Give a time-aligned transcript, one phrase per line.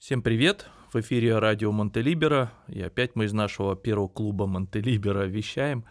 [0.00, 0.66] Всем привет!
[0.94, 2.50] В эфире радио Монтелибера.
[2.68, 5.84] И опять мы из нашего первого клуба Монтелибера вещаем.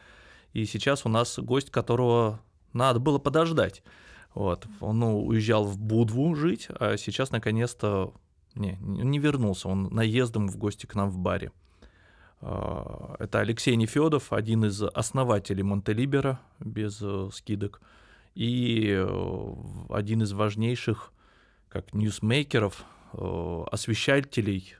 [0.51, 2.41] И сейчас у нас гость, которого
[2.73, 3.83] надо было подождать.
[4.33, 4.65] Вот.
[4.81, 8.15] Он ну, уезжал в Будву жить, а сейчас наконец-то
[8.55, 9.67] не, не вернулся.
[9.67, 11.51] Он наездом в гости к нам в баре.
[12.41, 17.79] А, это Алексей Нефедов, один из основателей Монтелибера, без э, скидок,
[18.33, 19.53] и э,
[19.89, 21.13] один из важнейших
[21.69, 24.75] как ньюсмейкеров, освещателей.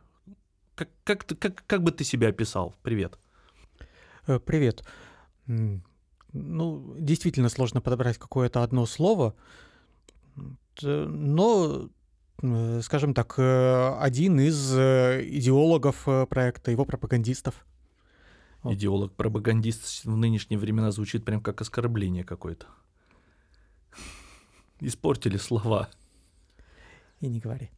[0.76, 2.76] Как, как, как, как бы ты себя описал?
[2.84, 3.17] Привет.
[4.45, 4.84] Привет.
[5.48, 9.35] Ну, действительно сложно подобрать какое-то одно слово,
[10.81, 11.90] но,
[12.81, 17.66] скажем так, один из идеологов проекта, его пропагандистов.
[18.63, 22.68] Идеолог-пропагандист в нынешние времена звучит прям как оскорбление какое-то.
[24.82, 25.90] Испортили слова.
[27.21, 27.71] И не говори.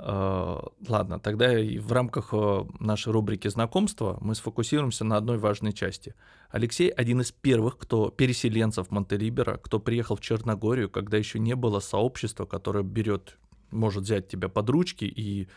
[0.00, 5.74] Uh, ладно, тогда и в рамках uh, нашей рубрики знакомства мы сфокусируемся на одной важной
[5.74, 6.14] части.
[6.48, 11.80] Алексей один из первых, кто переселенцев Монтелибера, кто приехал в Черногорию, когда еще не было
[11.80, 13.36] сообщества, которое берет,
[13.70, 15.48] может взять тебя под ручки и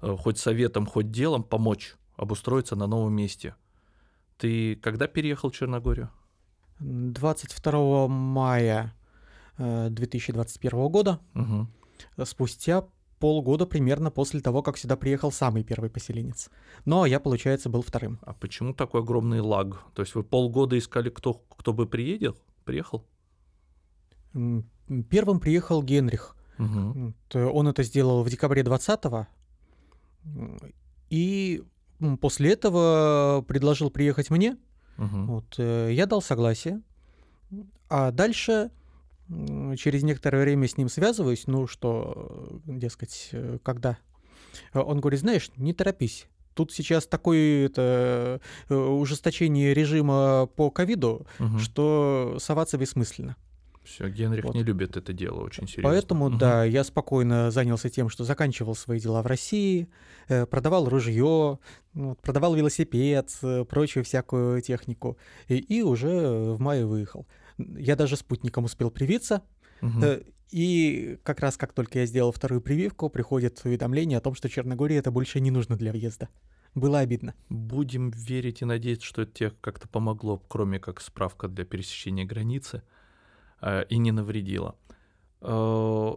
[0.00, 3.54] uh, хоть советом, хоть делом помочь обустроиться на новом месте.
[4.36, 6.10] Ты когда переехал в Черногорию?
[6.80, 8.96] 22 мая
[9.58, 11.20] 2021 года.
[11.36, 12.24] Угу.
[12.24, 12.84] Спустя
[13.22, 16.50] полгода примерно после того, как сюда приехал самый первый поселенец.
[16.84, 18.18] Но я, получается, был вторым.
[18.22, 19.84] А почему такой огромный лаг?
[19.94, 23.04] То есть вы полгода искали, кто, кто бы приедет, приехал?
[25.08, 26.34] Первым приехал Генрих.
[26.58, 27.14] Угу.
[27.52, 29.28] Он это сделал в декабре 20-го.
[31.08, 31.62] И
[32.20, 34.56] после этого предложил приехать мне.
[34.98, 35.24] Угу.
[35.26, 36.82] Вот, э, я дал согласие.
[37.88, 38.72] А дальше
[39.76, 43.98] через некоторое время с ним связываюсь, ну что, дескать, э, когда?
[44.74, 46.26] Он говорит, знаешь, не торопись.
[46.54, 51.58] Тут сейчас такое это, э, ужесточение режима по ковиду, угу.
[51.58, 53.36] что соваться бессмысленно.
[53.84, 54.54] Все, Генрих вот.
[54.54, 55.90] не любит это дело очень серьезно.
[55.90, 56.36] Поэтому, угу.
[56.36, 59.88] да, я спокойно занялся тем, что заканчивал свои дела в России,
[60.28, 61.58] э, продавал ружье,
[62.22, 63.30] продавал велосипед,
[63.68, 65.16] прочую всякую технику,
[65.48, 67.26] и, и уже в мае выехал.
[67.78, 69.42] Я даже спутником успел привиться.
[69.80, 70.24] Угу.
[70.50, 74.96] И как раз как только я сделал вторую прививку, приходит уведомление о том, что Черногории
[74.96, 76.28] это больше не нужно для въезда.
[76.74, 77.34] Было обидно.
[77.48, 82.82] Будем верить и надеяться, что это тебе как-то помогло, кроме как справка для пересечения границы,
[83.60, 84.76] э, и не навредило.
[85.40, 86.14] Э,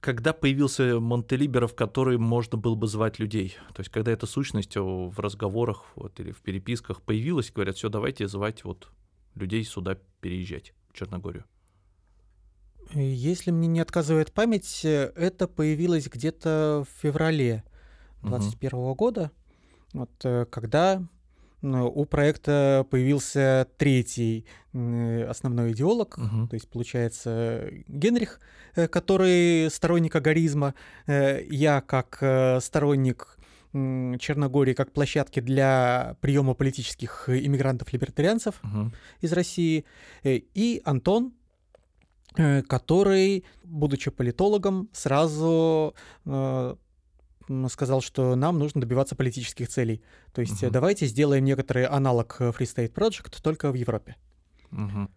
[0.00, 3.56] когда появился Монтелибера, в который можно было бы звать людей?
[3.74, 8.28] То есть, когда эта сущность в разговорах вот, или в переписках появилась, говорят, все, давайте
[8.28, 8.88] звать вот
[9.38, 11.44] людей сюда переезжать, в Черногорию?
[12.94, 17.64] Если мне не отказывает память, это появилось где-то в феврале
[18.22, 18.94] 2021 угу.
[18.94, 19.30] года,
[19.92, 21.02] вот, э, когда
[21.60, 26.46] у проекта появился третий основной идеолог, угу.
[26.46, 28.40] то есть, получается, Генрих,
[28.76, 30.74] э, который сторонник агаризма,
[31.06, 33.37] э, я как сторонник
[33.72, 38.92] Черногории как площадки для приема политических иммигрантов-либертарианцев угу.
[39.20, 39.84] из России,
[40.22, 41.34] э, и Антон,
[42.36, 46.76] э, который, будучи политологом, сразу э,
[47.68, 50.02] сказал, что нам нужно добиваться политических целей.
[50.32, 50.72] То есть угу.
[50.72, 54.16] давайте сделаем некоторый аналог Free State Project только в Европе.
[54.72, 55.08] Угу.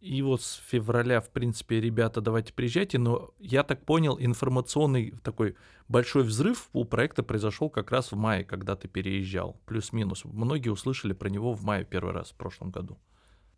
[0.00, 5.56] И вот с февраля, в принципе, ребята, давайте приезжайте, но я так понял, информационный такой
[5.88, 10.24] большой взрыв у проекта произошел как раз в мае, когда ты переезжал, плюс-минус.
[10.24, 12.98] Многие услышали про него в мае первый раз в прошлом году.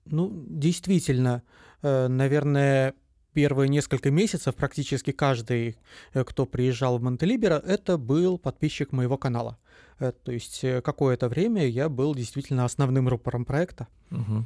[0.04, 1.44] Ну, действительно,
[1.82, 2.94] э, наверное,
[3.34, 5.76] первые несколько месяцев практически каждый,
[6.12, 9.58] э, кто приезжал в Монтелибера, это был подписчик моего канала.
[10.00, 13.86] Э, то есть какое-то время я был действительно основным рупором проекта.
[14.10, 14.44] Угу.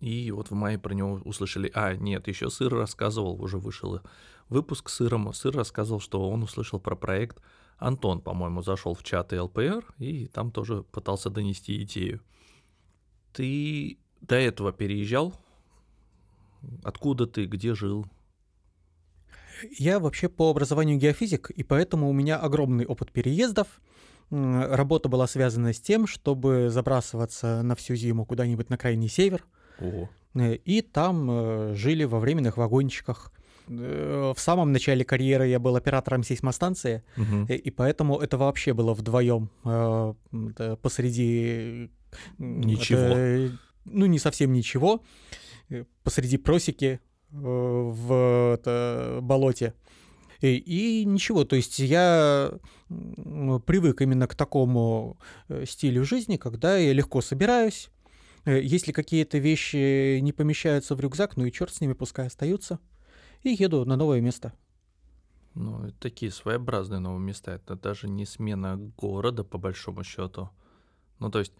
[0.00, 1.70] И вот в мае про него услышали.
[1.74, 4.00] А, нет, еще Сыр рассказывал, уже вышел
[4.48, 5.32] выпуск Сыром.
[5.32, 7.40] Сыр рассказывал, что он услышал про проект.
[7.78, 12.20] Антон, по-моему, зашел в чаты ЛПР и там тоже пытался донести идею.
[13.32, 15.34] Ты до этого переезжал?
[16.82, 18.06] Откуда ты, где жил?
[19.78, 23.80] Я вообще по образованию геофизик, и поэтому у меня огромный опыт переездов.
[24.30, 29.44] Работа была связана с тем, чтобы забрасываться на всю зиму куда-нибудь на крайний север,
[29.78, 30.08] Ого.
[30.34, 33.32] Э, и там э, жили во временных вагончиках.
[33.68, 37.46] Э, в самом начале карьеры я был оператором сейсмостанции, угу.
[37.48, 39.50] и поэтому это вообще было вдвоем
[40.82, 41.90] посреди...
[42.38, 43.00] Ничего.
[43.00, 45.02] Это, ну, не совсем ничего.
[46.04, 47.00] Посреди просеки
[47.30, 49.74] в это, болоте.
[50.40, 52.52] И, и ничего, то есть я
[52.86, 55.18] привык именно к такому
[55.64, 57.90] стилю жизни, когда я легко собираюсь.
[58.44, 62.78] Э, если какие-то вещи не помещаются в рюкзак, ну и черт с ними, пускай остаются.
[63.42, 64.52] И еду на новое место.
[65.54, 67.52] Ну, такие своеобразные новые места.
[67.52, 70.50] Это даже не смена города, по большому счету.
[71.20, 71.52] Ну, то есть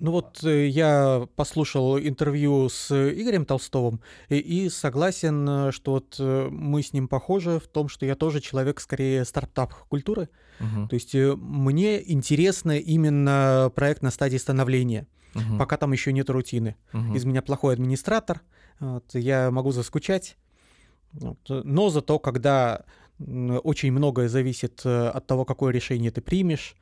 [0.00, 4.00] ну вот э, я послушал интервью с Игорем Толстовым
[4.30, 8.14] и, и согласен, э, что вот э, мы с ним похожи в том, что я
[8.16, 10.30] тоже человек скорее стартап-культуры.
[10.58, 10.88] Угу.
[10.88, 15.58] То есть мне интересно именно проект на стадии становления, угу.
[15.58, 16.76] пока там еще нет рутины.
[16.92, 17.14] Угу.
[17.14, 18.42] Из меня плохой администратор,
[18.78, 20.36] вот, я могу заскучать.
[21.12, 22.84] Вот, но зато, когда
[23.18, 26.76] очень многое зависит от того, какое решение ты примешь,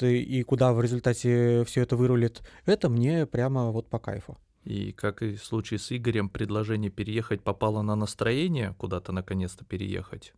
[0.00, 4.38] и куда в результате все это вырулит, это мне прямо вот по кайфу.
[4.64, 10.34] И как и в случае с Игорем, предложение переехать попало на настроение, куда-то наконец-то переехать?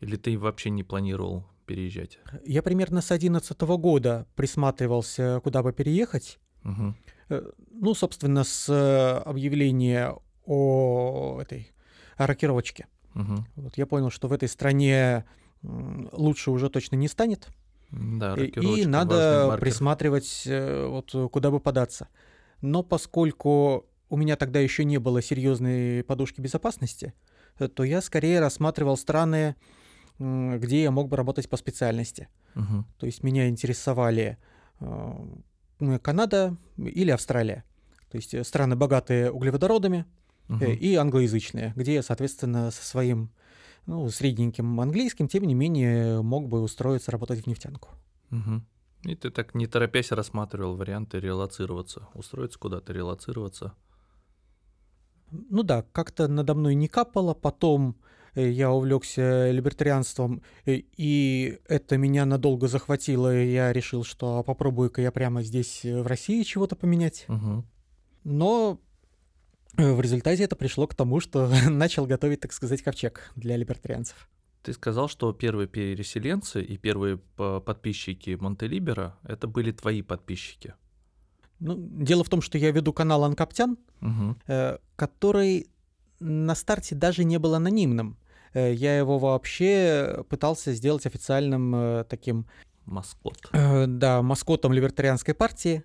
[0.00, 2.18] Или ты вообще не планировал переезжать?
[2.44, 6.38] Я примерно с 2011 года присматривался, куда бы переехать.
[6.64, 6.94] Угу.
[7.70, 10.14] Ну, собственно, с э, объявления
[10.46, 11.72] о этой
[12.16, 12.86] о рокировочке.
[13.14, 13.46] Угу.
[13.56, 15.24] Вот я понял, что в этой стране
[15.62, 17.48] лучше уже точно не станет.
[17.90, 22.08] Да, и, и надо присматривать, э, вот куда бы податься.
[22.60, 27.14] Но поскольку у меня тогда еще не было серьезной подушки безопасности,
[27.74, 29.54] то я скорее рассматривал страны,
[30.18, 32.28] где я мог бы работать по специальности.
[32.54, 32.84] Угу.
[32.98, 34.38] То есть меня интересовали
[34.80, 37.64] э, Канада или Австралия.
[38.10, 40.06] То есть страны богатые углеводородами
[40.48, 40.64] угу.
[40.64, 43.30] и англоязычные, где я, соответственно, со своим
[43.86, 47.90] ну, средненьким английским, тем не менее, мог бы устроиться работать в нефтянку.
[48.30, 48.62] Угу.
[49.10, 53.74] И ты так не торопясь рассматривал варианты релацироваться, устроиться куда-то, релацироваться.
[55.30, 61.96] Ну да, как-то надо мной не капало, потом э, я увлекся либертарианством, э, и это
[61.96, 66.76] меня надолго захватило, и я решил, что попробую-ка я прямо здесь э, в России чего-то
[66.76, 67.26] поменять.
[67.28, 67.64] Угу.
[68.24, 68.80] Но
[69.76, 74.28] в результате это пришло к тому, что начал готовить, так сказать, ковчег для либертарианцев.
[74.62, 80.74] Ты сказал, что первые переселенцы и первые подписчики Монтелибера— это были твои подписчики.
[81.60, 84.36] Ну, дело в том, что я веду канал Анкаптян, угу.
[84.46, 85.68] э, который
[86.20, 88.16] на старте даже не был анонимным.
[88.54, 92.46] Э, я его вообще пытался сделать официальным э, таким...
[92.86, 93.38] Маскот.
[93.52, 95.82] Э, да, маскотом либертарианской партии.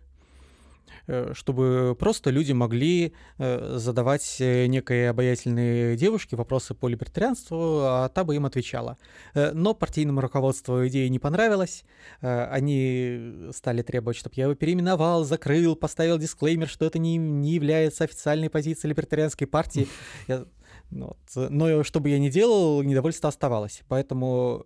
[1.34, 8.46] Чтобы просто люди могли задавать некой обаятельной девушке вопросы по либертарианству, а та бы им
[8.46, 8.98] отвечала.
[9.34, 11.84] Но партийному руководству идея не понравилась.
[12.22, 18.04] Они стали требовать, чтобы я его переименовал, закрыл, поставил дисклеймер, что это не, не является
[18.04, 19.88] официальной позицией либертарианской партии.
[20.28, 20.46] Я,
[20.92, 21.18] вот.
[21.36, 23.84] Но что бы я ни делал, недовольство оставалось.
[23.88, 24.66] Поэтому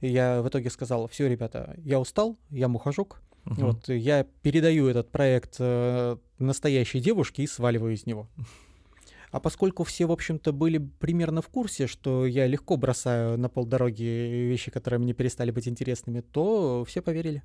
[0.00, 3.60] я в итоге сказал, все, ребята, я устал, я мухожук, Угу.
[3.60, 8.28] Вот я передаю этот проект э, настоящей девушке и сваливаю из него.
[9.30, 14.02] А поскольку все, в общем-то, были примерно в курсе, что я легко бросаю на полдороги
[14.02, 17.42] вещи, которые мне перестали быть интересными, то все поверили.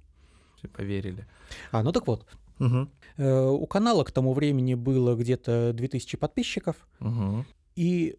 [0.57, 1.25] Все поверили.
[1.71, 2.27] А, ну так вот.
[2.59, 3.23] Угу.
[3.23, 6.75] У канала к тому времени было где-то 2000 подписчиков.
[6.99, 7.45] Угу.
[7.77, 8.17] И,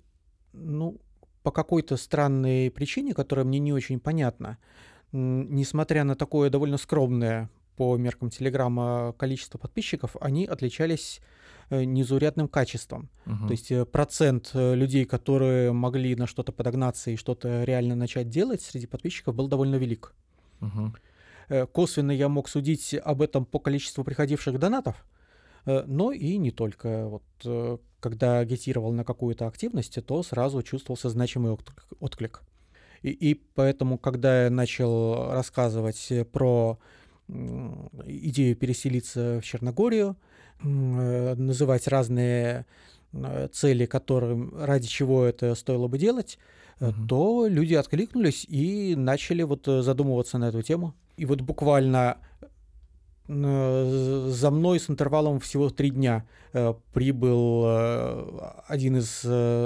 [0.53, 1.01] ну,
[1.43, 4.57] по какой-то странной причине, которая мне не очень понятна,
[5.11, 11.21] несмотря на такое довольно скромное по меркам Телеграма количество подписчиков, они отличались
[11.71, 13.09] э, незаурядным качеством.
[13.27, 13.47] Угу.
[13.47, 18.29] То есть э, процент э, людей, которые могли на что-то подогнаться и что-то реально начать
[18.29, 20.15] делать среди подписчиков был довольно велик.
[20.61, 21.67] Угу.
[21.73, 25.05] Косвенно я мог судить об этом по количеству приходивших донатов,
[25.65, 27.07] но и не только.
[27.09, 31.57] Вот, когда агитировал на какую-то активность, то сразу чувствовался значимый
[32.01, 32.43] отклик.
[33.03, 36.79] И, и поэтому, когда я начал рассказывать про
[37.29, 40.17] идею переселиться в Черногорию,
[40.63, 42.67] э, называть разные
[43.13, 46.39] э, цели, которым, ради чего это стоило бы делать,
[46.81, 47.07] угу.
[47.07, 50.95] то люди откликнулись и начали вот задумываться на эту тему.
[51.17, 52.19] И вот буквально
[53.29, 56.27] за мной с интервалом всего три дня
[56.93, 57.67] прибыл
[58.67, 59.21] один из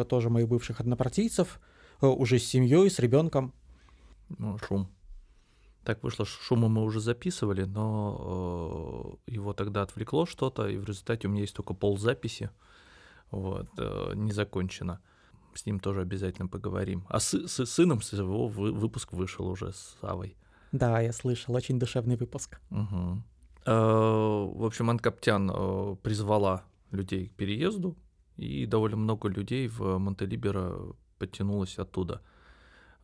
[0.08, 1.60] тоже моих бывших однопартийцев,
[2.00, 3.52] уже с семьей, с ребенком.
[4.38, 4.88] Ну, шум.
[5.84, 11.26] Так вышло, шума мы уже записывали, но э, его тогда отвлекло что-то, и в результате
[11.26, 12.50] у меня есть только ползаписи,
[13.32, 15.00] вот, э, не закончено.
[15.54, 17.04] С ним тоже обязательно поговорим.
[17.08, 20.36] А с, с сыном с его вы, выпуск вышел уже с Савой.
[20.70, 22.60] Да, я слышал, очень душевный выпуск.
[22.70, 23.22] Угу.
[23.64, 27.96] Э, в общем, Анкаптян э, призвала людей к переезду,
[28.36, 30.74] и довольно много людей в Монтелибера
[31.18, 32.22] подтянулось оттуда.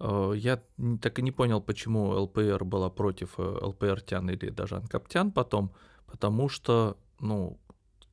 [0.01, 0.63] Э, я
[1.01, 5.73] так и не понял, почему ЛПР была против э, ЛПРтян или даже анкаптян потом,
[6.07, 7.59] потому что, ну,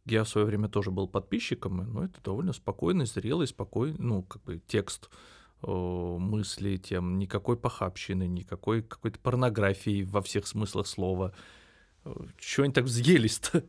[0.06, 4.44] я в свое время тоже был подписчиком, но это довольно спокойный, зрелый, спокойный, ну, как
[4.44, 5.10] бы текст
[5.62, 11.34] мысли, тем, никакой похабщины, никакой какой-то порнографии во всех смыслах слова.
[12.38, 13.64] Чего они так взъелись-то?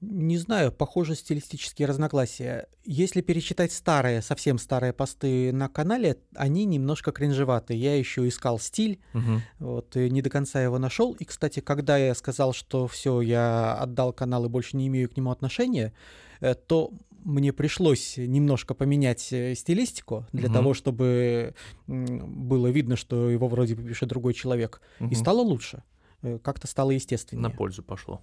[0.00, 2.68] не знаю, похоже стилистические разногласия.
[2.84, 7.74] Если перечитать старые, совсем старые посты на канале, они немножко кринжеваты.
[7.74, 9.40] Я еще искал стиль, угу.
[9.58, 11.12] вот, и не до конца его нашел.
[11.14, 15.16] И, кстати, когда я сказал, что все, я отдал канал и больше не имею к
[15.16, 15.92] нему отношения,
[16.40, 16.92] э, то
[17.24, 20.54] мне пришлось немножко поменять э, стилистику для угу.
[20.54, 21.54] того, чтобы
[21.86, 24.80] было видно, что его вроде бы пишет другой человек.
[25.00, 25.10] Угу.
[25.10, 25.82] И стало лучше.
[26.22, 27.42] Э, как-то стало естественнее.
[27.42, 28.22] На пользу пошло.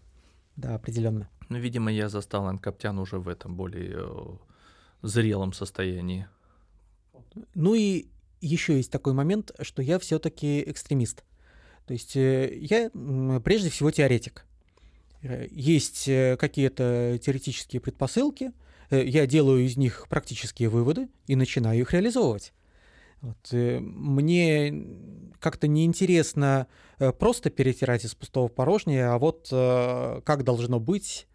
[0.56, 1.30] Да, определенно.
[1.50, 4.38] Ну, видимо, я застал Анкаптян уже в этом более э,
[5.02, 6.28] зрелом состоянии.
[7.56, 8.08] Ну и
[8.42, 11.24] еще есть такой момент, что я все-таки экстремист.
[11.86, 12.90] То есть э, я
[13.44, 14.46] прежде всего теоретик.
[15.22, 18.54] Есть какие-то теоретические предпосылки,
[18.90, 22.54] я делаю из них практические выводы и начинаю их реализовывать.
[23.22, 24.88] Вот, мне
[25.40, 26.68] как-то неинтересно
[27.20, 31.28] просто перетирать из пустого порожнее, а вот как должно быть,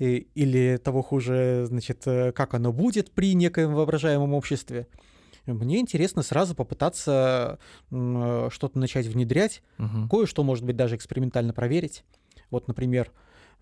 [0.00, 4.86] или того хуже, значит, э, как оно будет при некоем воображаемом обществе.
[5.46, 7.58] Мне интересно сразу попытаться
[7.90, 10.08] э, что-то начать внедрять, угу.
[10.08, 12.04] кое-что, может быть, даже экспериментально проверить.
[12.50, 13.12] Вот, например,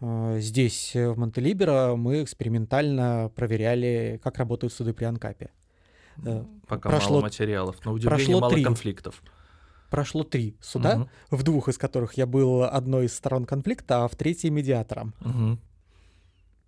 [0.01, 5.51] э, здесь, в Монтелиберо, мы экспериментально проверяли, как работают суды при Анкапе.
[6.67, 9.23] Пока прошло, мало материалов, на удивление прошло мало три, конфликтов.
[9.91, 11.37] Прошло три суда, угу.
[11.37, 15.15] в двух из которых я был одной из сторон конфликта, а в третьей медиатором.
[15.21, 15.59] Угу.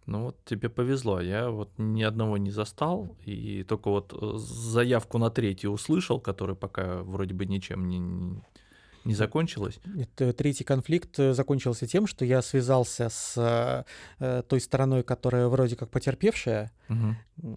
[0.07, 5.19] Ну вот тебе повезло, я вот ни одного не застал, и только вот э, заявку
[5.19, 8.43] на третий услышал, который пока вроде бы ничем не,
[9.05, 9.79] не закончилась.
[9.85, 13.87] Нет, э, третий конфликт э, закончился тем, что я связался с
[14.19, 16.73] той стороной, которая вроде как потерпевшая.
[16.89, 17.57] Угу.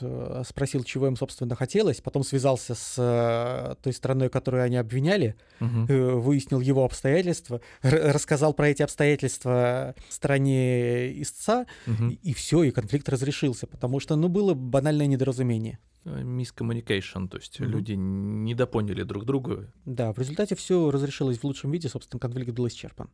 [0.00, 5.34] Э, спросил, чего им, собственно, хотелось, потом связался с э, той страной, которую они обвиняли,
[5.60, 6.20] угу.
[6.20, 12.10] выяснил его обстоятельства, рассказал про эти обстоятельства стране истца, угу.
[12.10, 15.78] и, и все, и конфликт разрешился, потому что, ну, было банальное недоразумение.
[16.04, 17.68] Miscommunication, то есть угу.
[17.68, 19.72] люди недопоняли друг друга.
[19.84, 23.10] Да, в результате все разрешилось в лучшем виде, собственно, конфликт был исчерпан.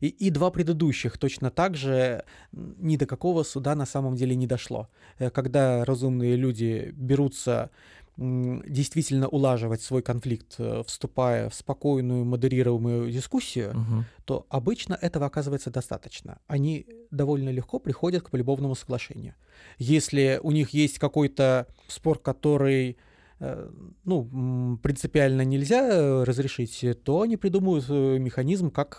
[0.00, 4.46] И, и два предыдущих точно так же ни до какого суда на самом деле не
[4.46, 4.88] дошло.
[5.18, 7.70] Э, когда разумные люди берутся
[8.18, 14.04] действительно улаживать свой конфликт, э, вступая в спокойную, модерируемую дискуссию, угу.
[14.24, 16.38] то обычно этого оказывается достаточно.
[16.48, 19.34] Они довольно легко приходят к полюбовному соглашению.
[19.78, 22.96] Если у них есть какой-то спор, который
[23.38, 23.70] э,
[24.04, 28.98] ну, принципиально нельзя разрешить, то они придумают механизм, как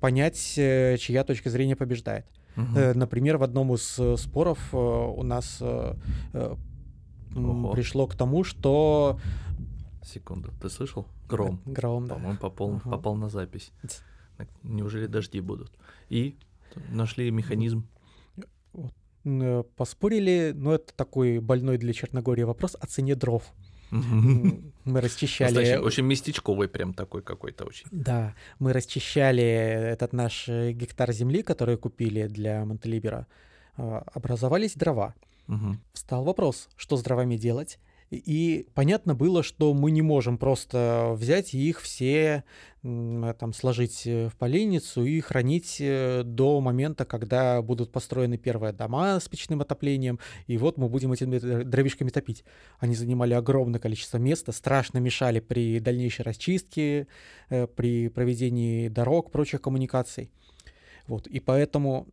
[0.00, 2.26] понять, э, чья точка зрения побеждает.
[2.56, 2.94] Угу.
[2.94, 7.72] Например, в одном из э, споров у нас Ого.
[7.72, 9.18] пришло к тому, что...
[10.04, 11.06] Секунду, ты слышал?
[11.28, 11.60] Гром.
[11.66, 12.14] Гром, да.
[12.14, 12.90] По-моему, попал, угу.
[12.90, 13.72] попал на запись.
[14.62, 15.72] Неужели дожди будут?
[16.08, 16.36] И
[16.90, 17.86] нашли механизм.
[19.76, 23.42] Поспорили, но это такой больной для Черногории вопрос о цене дров.
[23.90, 25.52] Мы расчищали...
[25.52, 27.86] Значит, очень местечковый прям такой какой-то очень.
[27.90, 33.26] Да, мы расчищали этот наш э, гектар земли, который купили для Монтелибера.
[33.76, 35.14] А, образовались дрова.
[35.46, 35.76] Угу.
[35.92, 37.78] Встал вопрос, что с дровами делать.
[38.10, 42.44] И понятно было, что мы не можем просто взять и их все
[42.82, 49.18] там сложить э, в поленницу и хранить э, до момента, когда будут построены первые дома
[49.18, 52.44] с печным отоплением, и вот мы будем этими дровишками топить.
[52.78, 57.08] Они занимали огромное количество места, страшно мешали при дальнейшей расчистке,
[57.50, 60.30] э, при проведении дорог, прочих коммуникаций.
[61.08, 62.06] Вот, и поэтому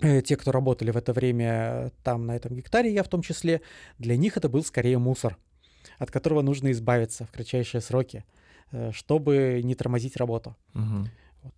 [0.00, 3.62] те, кто работали в это время там, на этом гектаре, я в том числе,
[3.98, 5.38] для них это был скорее мусор,
[5.98, 8.24] от которого нужно избавиться в кратчайшие сроки,
[8.72, 10.56] э, чтобы не тормозить работу.
[10.74, 11.08] Угу.
[11.42, 11.54] Вот.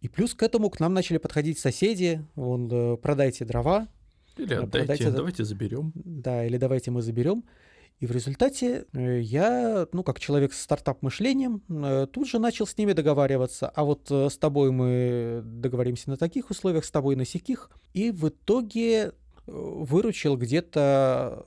[0.00, 3.88] И плюс к этому к нам начали подходить соседи, вон, э, продайте дрова.
[4.36, 5.92] Или отдайте, продайте, давайте заберем.
[5.94, 7.44] Да, или давайте мы заберем.
[7.98, 12.76] И в результате э, я, ну, как человек с стартап-мышлением, э, тут же начал с
[12.76, 13.70] ними договариваться.
[13.70, 17.70] А вот э, с тобой мы договоримся на таких условиях, с тобой на сяких.
[17.94, 19.12] И в итоге
[19.46, 21.46] выручил где-то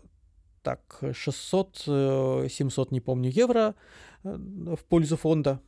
[0.64, 3.76] так 600-700, не помню, евро
[4.24, 5.62] в пользу фонда.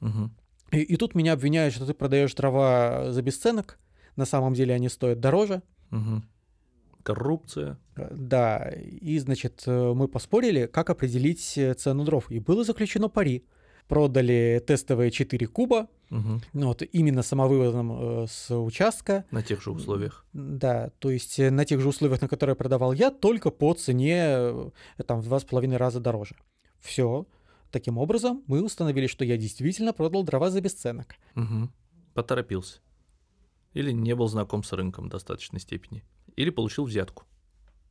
[0.00, 0.30] Угу.
[0.72, 3.78] И, и тут меня обвиняют, что ты продаешь дрова за бесценок.
[4.16, 5.62] На самом деле они стоят дороже.
[5.92, 6.22] Угу.
[7.06, 7.78] Коррупция.
[7.96, 12.30] Да, и, значит, мы поспорили, как определить цену дров.
[12.30, 13.44] И было заключено пари.
[13.88, 16.40] Продали тестовые 4 куба, Угу.
[16.54, 19.24] вот, именно самовывозом э, с участка.
[19.30, 20.24] На тех же условиях.
[20.32, 24.22] Да, то есть э, на тех же условиях, на которые продавал я, только по цене
[24.24, 24.70] э,
[25.06, 26.36] там в два с половиной раза дороже.
[26.80, 27.26] Все.
[27.72, 31.16] Таким образом, мы установили, что я действительно продал дрова за бесценок.
[31.34, 31.70] Угу.
[32.14, 32.78] Поторопился.
[33.74, 36.04] Или не был знаком с рынком в достаточной степени.
[36.36, 37.24] Или получил взятку.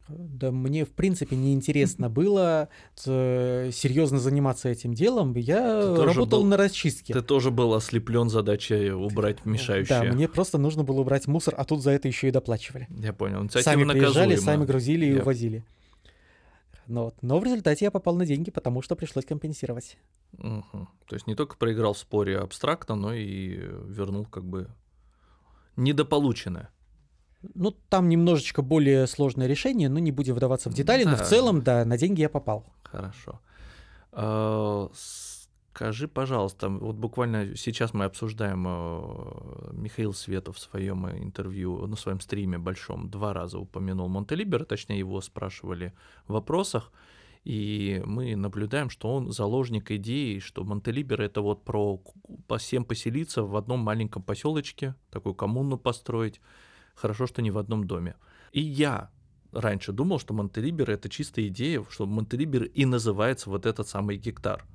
[0.08, 2.70] Да мне, в принципе, неинтересно было
[3.08, 5.34] э, серьезно заниматься этим делом.
[5.34, 7.12] Я работал был- на расчистке.
[7.12, 10.04] Ты тоже был ослеплен задачей убрать мешающее.
[10.04, 12.88] Да, мне просто нужно было убрать мусор, а тут за это еще и доплачивали.
[12.92, 13.42] Я понял.
[13.42, 14.42] Инициатива Сами приезжали, наказуема.
[14.42, 15.66] сами грузили и Я- увозили.
[16.86, 17.16] Ну вот.
[17.24, 19.98] Но в результате я попал на деньги, потому что пришлось компенсировать.
[20.34, 20.88] Мгм.
[21.08, 24.68] То есть не только проиграл в споре абстрактно, но и вернул как бы
[25.78, 26.70] недополученное.
[27.54, 31.04] Ну, там немножечко более сложное решение, но не будем вдаваться в детали.
[31.04, 31.26] Но в Да.
[31.26, 32.66] целом, да, на деньги я попал.
[32.84, 33.40] Хорошо.
[34.12, 34.90] А,
[35.74, 42.22] Скажи, пожалуйста, вот буквально сейчас мы обсуждаем, э, Михаил Светов в своем интервью, на своем
[42.22, 45.92] стриме большом, два раза упомянул Монтелибер, точнее его спрашивали
[46.30, 46.94] в вопросах,
[47.44, 52.00] и мы наблюдаем, что он заложник идеи, что Монтелибер это вот про
[52.58, 56.40] всем поселиться в одном маленьком поселочке, такую коммуну построить.
[56.96, 58.16] Хорошо, что не в одном доме.
[58.52, 59.12] И я
[59.52, 64.66] раньше думал, что Монтелибер это чистая идея, что Монтелибер и называется вот этот самый гектар.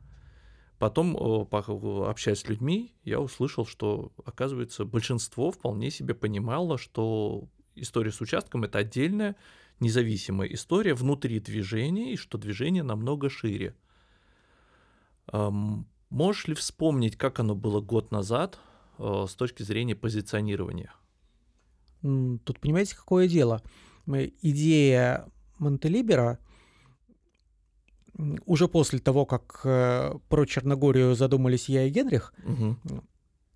[0.78, 8.20] Потом, общаясь с людьми, я услышал, что, оказывается, большинство вполне себе понимало, что история с
[8.22, 9.36] участком это отдельная,
[9.78, 13.74] независимая история внутри движения, и что движение намного шире.
[16.10, 18.58] Можешь ли вспомнить, как оно было год назад
[18.98, 20.92] э, с точки зрения позиционирования?
[22.02, 23.62] Тут понимаете, какое дело?
[24.42, 25.26] Идея
[25.58, 26.38] Монтелибера
[28.46, 32.34] уже после того, как э, про Черногорию задумались я и Генрих,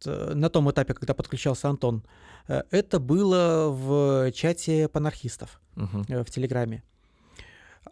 [0.07, 2.03] э, на том этапе, когда подключался Антон,
[2.49, 5.61] э, это было в чате панархистов
[6.09, 6.83] э, в Телеграме.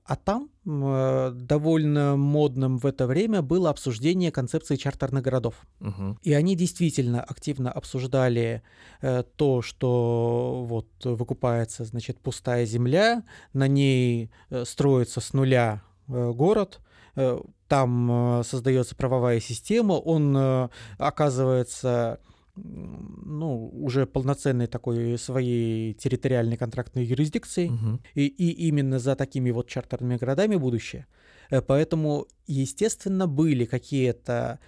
[0.05, 5.55] А там э, довольно модным в это время было обсуждение концепции чартерных городов.
[5.81, 6.18] Мгм.
[6.22, 8.62] И они действительно активно обсуждали
[9.00, 16.33] э, то, что вот выкупается, значит, пустая земля, на ней э, строится с нуля э,
[16.33, 16.81] город,
[17.16, 22.18] э, там э, создается правовая система, он э, оказывается
[22.54, 27.70] ну, уже полноценной такой своей территориальной контрактной юрисдикцией.
[27.70, 28.00] Мгм.
[28.14, 31.06] И, и именно за такими вот чартерными городами будущее.
[31.50, 34.58] Э, Поэтому, естественно, были какие-то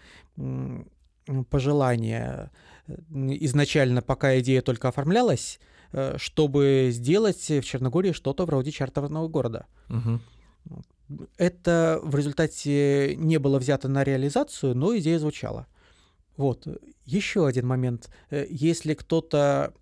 [1.51, 2.51] пожелания
[2.87, 5.61] э, изначально, пока идея только оформлялась,
[5.93, 9.67] э, чтобы сделать в Черногории что-то вроде чартерного города.
[9.89, 10.23] Мгм.
[11.37, 15.67] Это в результате не было взято на реализацию, но идея звучала.
[16.37, 16.67] Вот.
[17.05, 18.11] Еще один момент.
[18.31, 19.73] Э, Если кто-то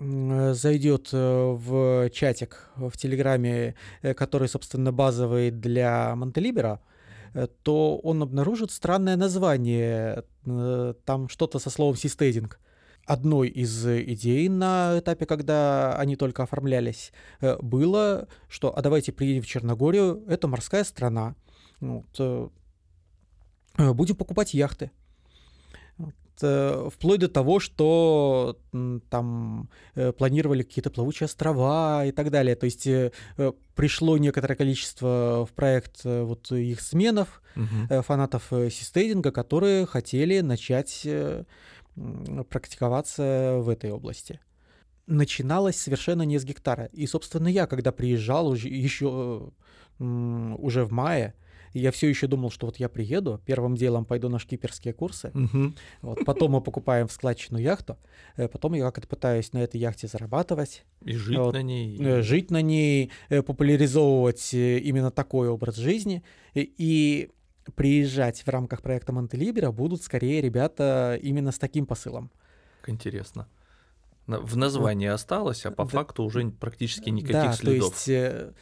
[0.00, 6.80] м, зайдет э, в чатик в Телеграме, э, который, собственно, базовый для Монтелибера,
[7.34, 10.24] э, то он обнаружит странное название.
[10.46, 12.58] э, Там что-то со словом «систейдинг».
[13.06, 19.42] Одной из идей на этапе, когда они только оформлялись, э, было, что «а давайте приедем
[19.42, 21.34] в Черногорию, это морская страна,
[21.80, 22.48] вот, э,
[23.78, 24.90] э, будем покупать яхты».
[26.42, 28.58] Э, Вплоть до того, что
[29.08, 32.56] там э, планировали какие-то плавучие острова и так далее.
[32.56, 33.12] То есть э,
[33.74, 37.42] пришло некоторое количество в проект вот их сменов,
[37.88, 41.06] э, фанатов систейдинга, которые хотели начать
[42.48, 44.40] практиковаться в этой области.
[45.06, 46.88] Начиналось совершенно не с гектара.
[46.92, 49.50] И, собственно, я, когда приезжал уже, еще
[49.98, 51.34] уже в мае,
[51.72, 55.74] я все еще думал, что вот я приеду, первым делом пойду на шкиперские курсы, Мгм.
[56.02, 57.96] вот, потом мы покупаем в складчину яхту,
[58.36, 61.96] э, потом я как-то пытаюсь на этой яхте зарабатывать, И жить Вот, на ней.
[62.02, 66.22] э, жить на ней, э, популяризовывать именно такой образ жизни.
[66.54, 67.30] И, и
[67.74, 72.30] приезжать в рамках проекта Монтелибера будут скорее ребята именно с таким посылом.
[72.80, 73.46] Как интересно.
[74.26, 75.90] В названии осталось, а по Да.
[75.90, 77.90] факту уже практически никаких да, следов.
[78.04, 78.54] то есть...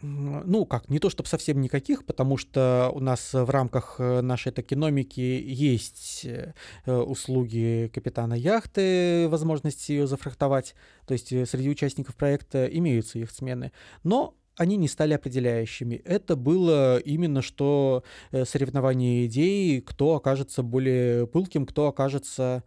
[0.00, 4.52] Ну, как, не то чтобы совсем никаких, потому что у нас в рамках э, нашей
[4.52, 6.54] токеномики есть э,
[6.86, 10.74] э, услуги капитана яхты, возможность ее зафрахтовать.
[11.06, 13.72] То есть среди участников проекта имеются их смены.
[14.02, 15.96] Но они не стали определяющими.
[15.96, 22.62] Это было именно что соревнование идей, кто окажется более пылким, кто окажется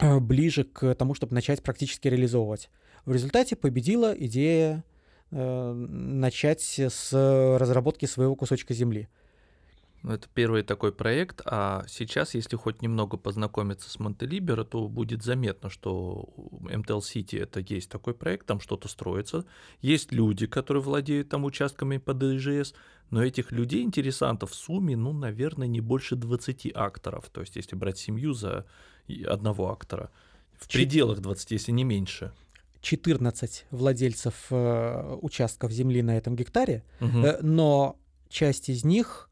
[0.00, 2.68] ближе к тому, чтобы начать практически реализовывать.
[3.04, 4.84] В результате победила идея
[5.30, 9.08] э, начать с разработки своего кусочка земли.
[10.02, 15.22] Ну, это первый такой проект, а сейчас, если хоть немного познакомиться с Монтелиберо, то будет
[15.22, 16.30] заметно, что
[16.62, 19.44] MTL City это есть такой проект, там что-то строится.
[19.82, 22.74] Есть люди, которые владеют там участками под ИЖС,
[23.10, 27.28] но этих людей, интересантов в сумме, ну, наверное, не больше 20 акторов.
[27.28, 28.64] То есть, если брать семью за
[29.26, 30.10] одного актора,
[30.58, 30.80] в Чет...
[30.80, 32.32] пределах 20, если не меньше.
[32.80, 37.18] 14 владельцев э, участков земли на этом гектаре, угу.
[37.18, 37.96] э, но
[38.28, 39.28] часть из них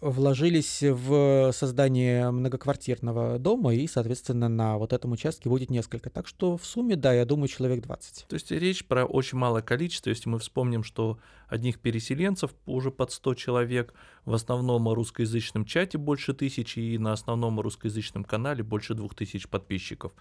[0.00, 6.10] вложились в создание многоквартирного дома, и, соответственно, на вот этом участке будет несколько.
[6.10, 8.26] Так что в сумме, да, я думаю, человек 20.
[8.28, 10.10] То есть речь про очень малое количество.
[10.10, 16.34] Если мы вспомним, что одних переселенцев уже под 100 человек, в основном русскоязычном чате больше
[16.34, 20.12] тысячи, и на основном русскоязычном канале больше двух тысяч подписчиков.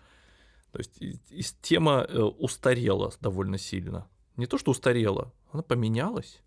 [0.75, 4.07] То есть тема э, устарела довольно сильно.
[4.35, 6.41] Не то, что устарела, она поменялась,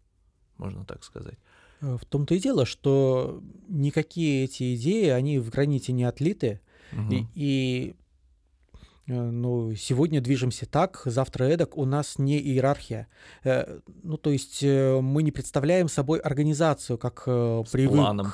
[0.59, 1.39] можно так сказать.
[1.81, 6.61] Э, в том-то и дело, что никакие эти идеи, они в граните не отлиты.
[6.93, 7.13] Угу.
[7.13, 7.97] И, и
[9.09, 13.09] ну, сегодня движемся так, завтра эдак, у нас не иерархия.
[13.43, 18.33] Э, ну, то есть мы не представляем собой организацию, как С привык планом.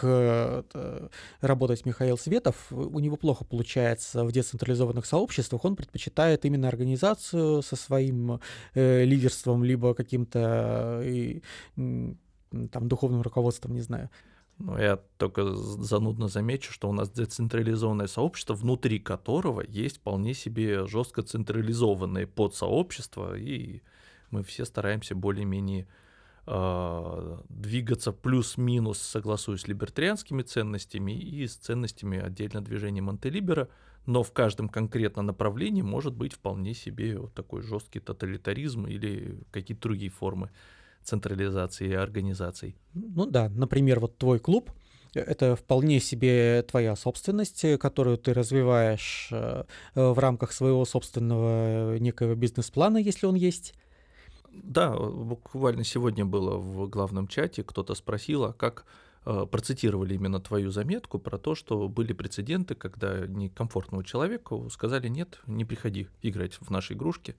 [1.41, 2.67] работать Михаил Светов.
[2.71, 5.65] У него плохо получается в децентрализованных сообществах.
[5.65, 8.41] Он предпочитает именно организацию со своим
[8.75, 11.03] лидерством, либо каким-то
[11.75, 14.11] там, духовным руководством, не знаю.
[14.59, 20.87] Ну, я только занудно замечу, что у нас децентрализованное сообщество, внутри которого есть вполне себе
[20.87, 23.83] жестко централизованные подсообщества, и
[24.31, 25.89] мы все стараемся более-менее
[26.47, 33.69] э, двигаться плюс-минус, согласуясь с либертарианскими ценностями и с ценностями отдельно движения Монтелибера,
[34.07, 39.83] но в каждом конкретном направлении может быть вполне себе вот такой жесткий тоталитаризм или какие-то
[39.83, 40.51] другие формы
[41.05, 42.77] централизации организаций.
[42.95, 44.71] Ну да, например, вот твой клуб,
[45.15, 49.65] э, это вполне себе твоя собственность, э, которую ты развиваешь э,
[49.95, 53.75] в рамках своего собственного некого бизнес-плана, если он есть.
[54.53, 58.87] Да, буквально сегодня было в главном чате, кто-то спросил, а как
[59.25, 65.65] процитировали именно твою заметку про то, что были прецеденты, когда некомфортному человеку сказали, нет, не
[65.65, 67.35] приходи играть в наши игрушки.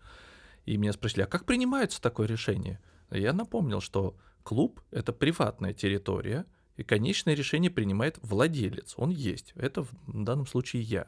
[0.66, 2.80] И меня спросили, а как принимается такое решение?
[3.12, 6.46] Я напомнил, что клуб— это приватная территория,
[6.78, 8.96] и конечное решение принимает владелец.
[8.98, 9.54] Он есть.
[9.56, 11.08] Это в данном случае я.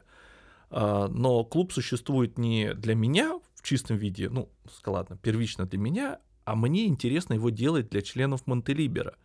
[0.70, 4.50] А, но клуб существует не для меня в чистом виде, ну,
[4.86, 9.16] ладно, первично для меня, а мне интересно его делать для членов Монтелибера.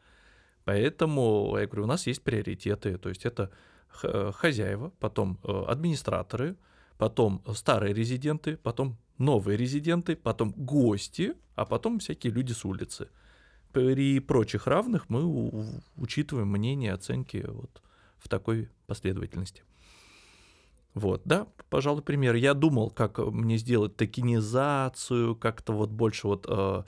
[0.65, 3.51] Поэтому, я говорю, у нас есть приоритеты, то есть это
[3.87, 6.57] хозяева, потом э, администраторы,
[6.97, 13.09] потом старые резиденты, потом новые резиденты, потом гости, а потом всякие люди с улицы.
[13.71, 17.81] При прочих равных мы учитываем мнение, оценки вот
[18.17, 19.63] в такой последовательности.
[20.93, 22.35] Вот, да, пожалуй, пример.
[22.35, 26.83] Я думал, как мне сделать токенизацию, как-то вот больше вот э,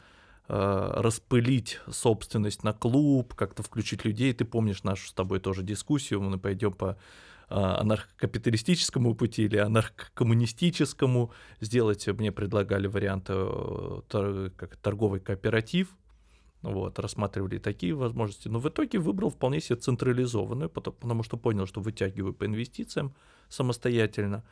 [0.48, 4.32] э, распылить собственность на клуб, как-то включить людей.
[4.34, 6.98] Ты помнишь нашу с тобой тоже дискуссию, мы пойдем по
[7.48, 11.32] анархокапиталистическому пути или анархокоммунистическому.
[11.62, 15.96] Сделать мне предлагали варианты э, как торговый кооператив,
[16.62, 21.80] вот, рассматривали такие возможности, но в итоге выбрал вполне себе централизованную, потому что понял, что
[21.82, 23.14] вытягиваю по инвестициям
[23.50, 24.44] самостоятельно,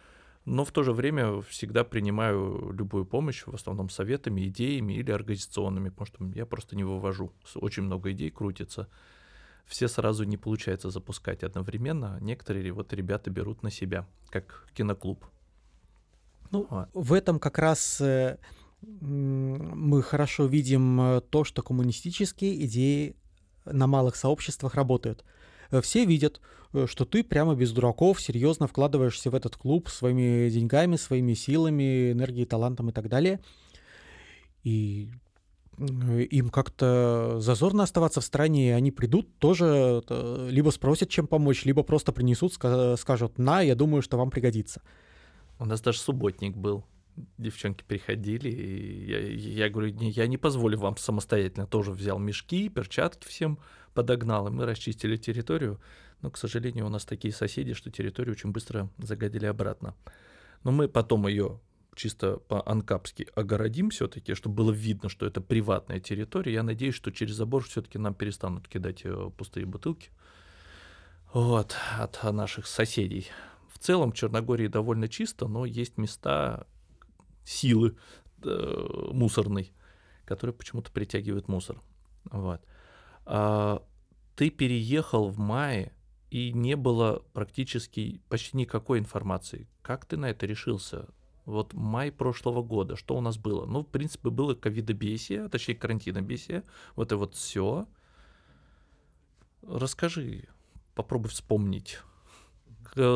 [0.46, 5.90] но в то же время всегда принимаю любую помощь, в основном советами, идеями или организационными,
[5.90, 7.32] потому что я просто не вывожу.
[7.56, 8.90] Очень много идей крутится,
[9.66, 12.18] все сразу не получается запускать одновременно.
[12.22, 15.26] Некоторые вот ребята берут на себя, как киноклуб.
[16.52, 16.90] Ну, вот.
[16.94, 18.38] в этом как раз э,
[18.82, 23.16] мы хорошо видим э, то, что коммунистические идеи
[23.66, 25.24] на малых сообществах работают.
[25.72, 26.42] Э, все видят,
[26.86, 32.46] что ты прямо без дураков серьезно вкладываешься в этот клуб своими деньгами, своими силами, энергией,
[32.46, 33.40] талантом и так далее.
[34.64, 35.12] И
[35.78, 40.04] им как-то зазорно оставаться в стране, и они придут тоже,
[40.50, 44.82] либо спросят, чем помочь, либо просто принесут, скажут, на, я думаю, что вам пригодится.
[45.60, 46.86] У нас даже субботник был.
[47.38, 51.68] Девчонки приходили, и я, я говорю, не, я не позволю вам самостоятельно.
[51.68, 53.60] Тоже взял мешки, перчатки всем
[53.94, 55.80] подогнал, и мы расчистили территорию.
[56.22, 59.96] Но, к сожалению, у нас такие соседи, что территорию очень быстро загадили обратно.
[60.64, 61.60] Но мы потом ее
[61.96, 66.54] чисто по-анкапски огородим все-таки, чтобы было видно, что это приватная территория.
[66.54, 70.10] Я надеюсь, что через забор все-таки нам перестанут кидать э, пустые бутылки.
[71.34, 73.28] Вот, от наших соседей.
[73.70, 76.68] В целом в Черногории довольно чисто, но есть места,
[77.44, 77.98] силы
[78.44, 79.74] э, мусорной,
[80.26, 81.82] которая почему-то притягивает мусор.
[82.26, 82.62] Вот.
[83.26, 83.84] А,
[84.36, 85.94] ты переехал в мае,
[86.30, 89.68] и не было практически почти никакой информации.
[89.82, 91.08] Как ты на это решился?
[91.46, 93.66] Вот май прошлого года, что у нас было?
[93.66, 96.64] Ну, в принципе, было ковидобесие, точнее, карантинобесие.
[96.96, 97.86] Вот и вот все.
[99.62, 100.48] Расскажи,
[100.96, 102.00] попробуй вспомнить.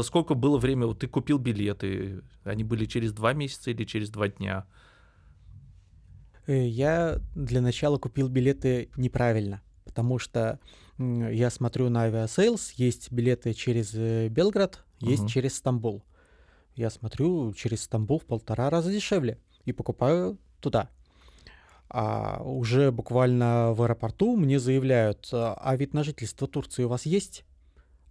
[0.02, 4.28] Сколько было время, вот ты купил билеты, они были через два месяца или через два
[4.28, 4.66] дня?
[6.48, 10.60] Э, я для начала купил билеты неправильно, потому что
[10.98, 15.30] я смотрю на Aviasales, есть билеты через э, Белград, есть угу.
[15.30, 16.04] через Стамбул.
[16.78, 20.90] Я смотрю, через Стамбул в полтора раза дешевле и покупаю туда.
[21.90, 27.46] А уже буквально в аэропорту мне заявляют, а вид на жительство Турции у вас есть?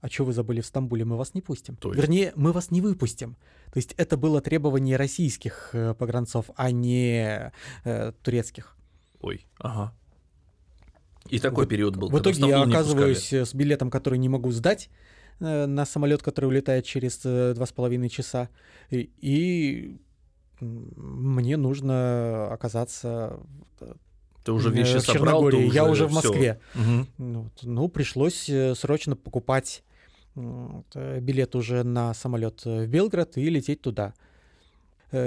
[0.01, 1.05] А что вы забыли в Стамбуле?
[1.05, 1.77] Мы вас не пустим.
[1.77, 2.01] То есть...
[2.01, 3.37] Вернее, мы вас не выпустим.
[3.73, 7.53] То есть это было требование российских э, погранцов, а не
[7.85, 8.77] э, турецких.
[9.21, 9.95] Ой, ага.
[11.29, 12.09] И такой в, период был.
[12.09, 14.91] В итоге я оказываюсь с билетом, который не могу сдать
[15.39, 18.49] на самолет, который улетает через э, два с половиной часа.
[18.91, 19.99] И, и
[20.61, 23.41] мне нужно оказаться
[24.45, 26.61] ты уже вещи в собрал, ты уже я уже в Москве.
[26.75, 27.51] Угу.
[27.63, 29.83] Ну, пришлось срочно покупать
[30.35, 34.15] билет уже на самолет в Белград и лететь туда.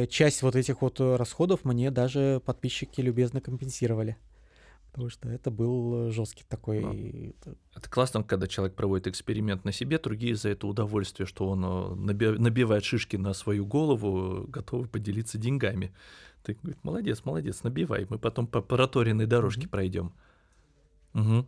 [0.10, 4.18] Часть вот этих вот расходов мне даже подписчики любезно компенсировали.
[5.00, 6.82] Потому что это был э, жесткий такой.
[6.82, 7.34] Ну,
[7.74, 12.18] это классно, когда человек проводит эксперимент на себе, другие за это удовольствие, что он э,
[12.38, 15.94] набивает шишки на свою голову, готовы поделиться деньгами.
[16.44, 19.70] Ты говоришь, молодец, молодец, набивай, мы потом по проторенной дорожке mm-hmm.
[19.70, 20.12] пройдем.
[21.14, 21.46] Угу.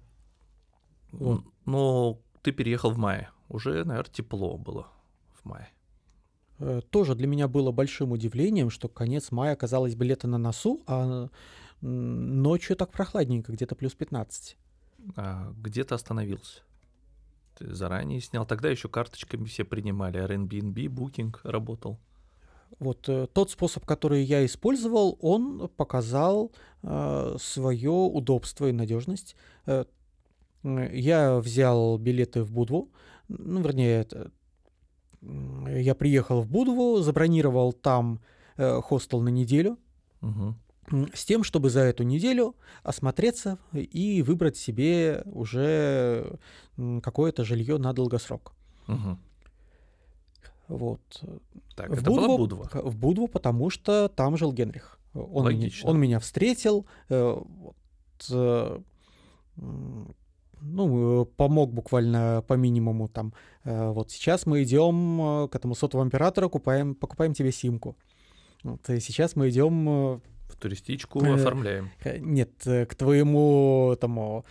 [1.11, 1.43] Вот.
[1.65, 3.31] Ну, ты переехал в мае.
[3.49, 4.87] Уже, наверное, тепло было
[5.33, 5.67] в мае.
[6.59, 10.81] Э, тоже для меня было большим удивлением, что конец мая, казалось бы, лето на носу,
[10.87, 11.27] а
[11.81, 14.57] Ночью так прохладненько, где-то плюс 15.
[15.15, 16.61] А где то остановился?
[17.57, 18.45] Ты заранее снял?
[18.45, 20.23] Тогда еще карточками все принимали.
[20.23, 21.99] Airbnb, Booking работал.
[22.79, 26.51] Вот э, тот способ, который я использовал, он показал
[26.83, 29.35] э, свое удобство и надежность.
[29.65, 29.85] Э,
[30.63, 32.89] я взял билеты в Будву,
[33.27, 34.31] ну, вернее, это,
[35.21, 38.21] я приехал в Будву, забронировал там
[38.57, 39.77] э, хостел на неделю.
[40.21, 40.55] Угу
[41.13, 46.37] с тем, чтобы за эту неделю осмотреться и выбрать себе уже
[47.01, 48.53] какое-то жилье на долгосрок.
[48.87, 49.17] Угу.
[50.67, 51.23] Вот.
[51.75, 52.69] Так, в это Будву, была Будва?
[52.73, 54.99] В Будву, потому что там жил Генрих.
[55.13, 55.89] Он, Логично.
[55.89, 57.75] он меня встретил, э, вот,
[58.29, 58.79] э,
[60.61, 63.33] ну, помог буквально по минимуму там.
[63.65, 67.97] Э, вот сейчас мы идем к этому сотовому оператору, купаем, покупаем тебе симку.
[68.63, 70.21] Вот, и сейчас мы идем
[70.55, 71.91] туристичку э, оформляем.
[72.03, 74.45] Э, нет, э, к твоему тому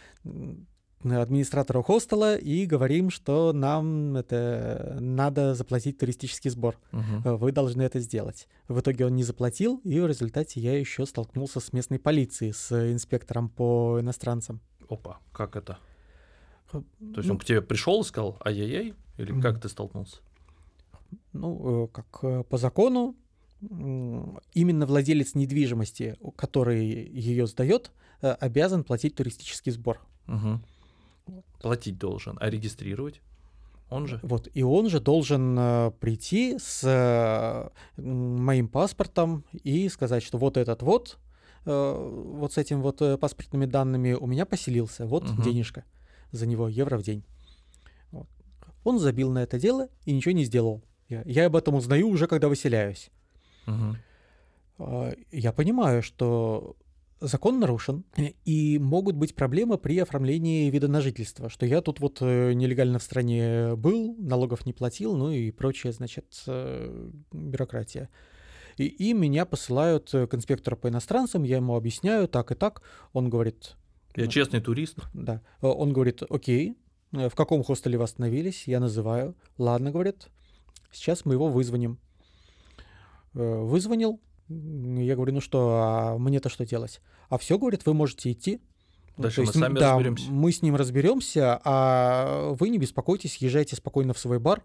[1.03, 6.77] администратору хостела и говорим, что нам это надо заплатить туристический сбор.
[6.93, 7.37] Угу.
[7.37, 8.49] Вы должны это сделать.
[8.69, 12.93] В итоге он не заплатил, и в результате я еще столкнулся с местной полицией, с
[12.93, 14.61] инспектором по иностранцам.
[14.91, 15.79] Опа, как это?
[16.71, 20.19] То есть ну, он к тебе пришел и сказал, ай-яй-яй, или как ты столкнулся?
[21.33, 23.17] Ну, как по закону,
[23.61, 27.91] именно владелец недвижимости, который ее сдает,
[28.23, 30.01] э, обязан платить туристический сбор.
[30.29, 31.43] Угу.
[31.61, 33.21] Платить должен, а регистрировать?
[33.91, 34.21] Он же?
[34.23, 40.57] Вот, и он же должен э, прийти с э, моим паспортом и сказать, что вот
[40.57, 41.19] этот вот,
[41.67, 45.43] э, вот с этим вот э, паспортными данными у меня поселился, вот угу.
[45.43, 45.85] денежка
[46.31, 47.25] за него, евро в день.
[48.13, 48.29] Вот.
[48.85, 50.83] Он забил на это дело и ничего не сделал.
[51.09, 53.11] Я, я об этом узнаю уже, когда выселяюсь.
[53.67, 55.15] Угу.
[55.31, 56.77] Я понимаю, что
[57.21, 58.05] закон нарушен,
[58.45, 62.99] и могут быть проблемы при оформлении вида на жительство, что я тут вот э, нелегально
[62.99, 68.09] в стране был, налогов не платил, ну и прочее, значит, э, бюрократия.
[68.79, 73.29] И, и меня посылают к инспектору по иностранцам, я ему объясняю так и так, он
[73.29, 73.77] говорит...
[74.17, 74.99] Я ну, честный турист.
[75.13, 75.43] Да.
[75.61, 76.77] Он говорит, окей,
[77.13, 78.67] в каком хостеле вы остановились?
[78.67, 79.37] Я называю.
[79.59, 80.29] Ладно, говорит,
[80.91, 81.99] сейчас мы его вызвоним.
[83.35, 84.21] Э, вызвонил.
[84.49, 87.01] Я говорю, ну что, а мне-то что делать?
[87.29, 88.61] А все, говорит, вы можете идти.
[89.17, 90.31] Дальше мы есть, сами да, разберемся.
[90.31, 94.65] Мы с ним разберемся, а вы не беспокойтесь, езжайте спокойно в свой бар,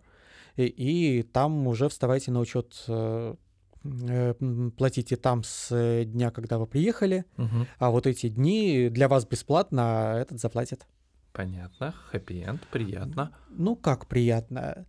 [0.56, 3.36] и, и там уже вставайте на учет э,
[3.84, 4.34] э,
[4.78, 7.68] платите там с дня, когда вы приехали, угу.
[7.78, 10.88] а вот эти дни для вас бесплатно, а этот заплатит.
[11.34, 13.36] Понятно, хэппи-энд, приятно.
[13.50, 14.86] Ну как приятно?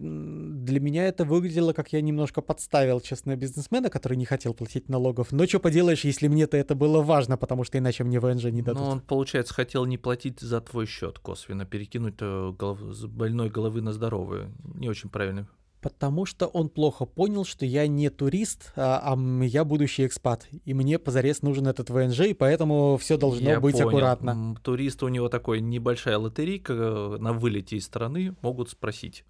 [0.00, 5.30] Для меня это выглядело, как я немножко подставил честного бизнесмена, который не хотел платить налогов.
[5.30, 8.82] Но что поделаешь, если мне-то это было важно, потому что иначе мне ВНЖ не дадут.
[8.82, 12.80] Ну, он, получается, хотел не платить за твой счет косвенно, перекинуть э, голов...
[12.80, 14.52] с больной головы на здоровую.
[14.74, 15.48] Не очень правильно.
[15.80, 20.46] Потому что он плохо понял, что я не турист, а, а я будущий экспат.
[20.64, 23.88] И мне позарез нужен этот ВНЖ, и поэтому все должно Я быть понял.
[23.88, 24.56] аккуратно.
[24.62, 29.24] Турист у него такой небольшая лотерейка э, на вылете из страны могут спросить.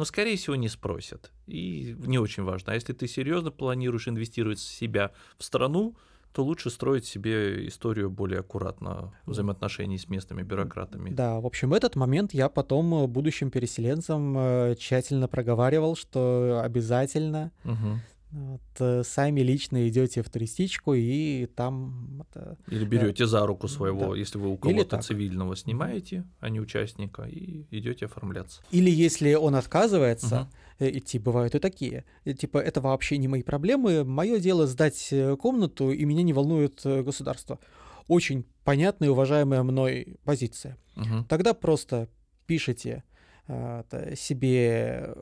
[0.00, 1.30] Но, скорее всего, не спросят.
[1.46, 2.72] И не очень важно.
[2.72, 5.94] А если ты серьезно планируешь инвестировать в себя в страну,
[6.32, 11.10] то лучше строить себе историю более аккуратно взаимоотношений с местными бюрократами.
[11.10, 17.52] Да, в общем, этот момент я потом э, будущим переселенцам э, тщательно проговаривал, что обязательно
[17.64, 18.00] Мгм.
[18.32, 24.12] Вот, э, сами лично идете в туристичку и там это, Или берете за руку своего,
[24.12, 24.18] да.
[24.18, 28.62] если вы у кого-то цивильного снимаете, а не участника, и идете оформляться.
[28.70, 32.04] Или если он отказывается, э, идти бывают и такие.
[32.24, 36.32] э, Типа, это вообще не мои проблемы, мое дело сдать э, комнату, и меня не
[36.32, 37.58] волнует э, государство.
[38.06, 40.76] Очень понятная и уважаемая мной позиция.
[40.96, 41.24] Мгм.
[41.24, 42.08] Тогда просто
[42.46, 43.02] пишите
[43.48, 45.14] э, себе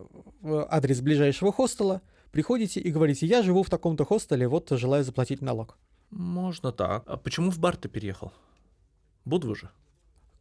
[0.42, 2.02] э, адрес ближайшего хостела,
[2.38, 5.76] приходите и говорите, я живу в таком-то хостеле, вот желаю заплатить налог.
[6.10, 7.02] Можно так.
[7.06, 8.30] А почему в бар ты переехал?
[9.24, 9.68] Будва же.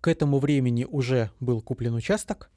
[0.01, 2.49] К этому времени уже был куплен участок.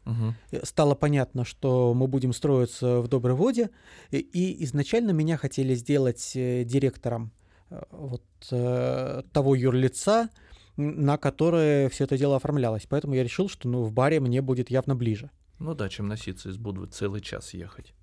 [0.52, 3.70] Э, стало понятно, что мы будем строиться в доброй воде,
[4.10, 7.30] и- изначально меня хотели сделать э, директором
[7.70, 8.22] э, вот
[8.52, 10.28] э, того юрлица,
[10.76, 12.86] на которое все это дело оформлялось.
[12.88, 15.30] Поэтому я решил, что ну, в баре мне будет явно ближе.
[15.58, 17.94] Ну да, чем носиться из Будвы целый час ехать.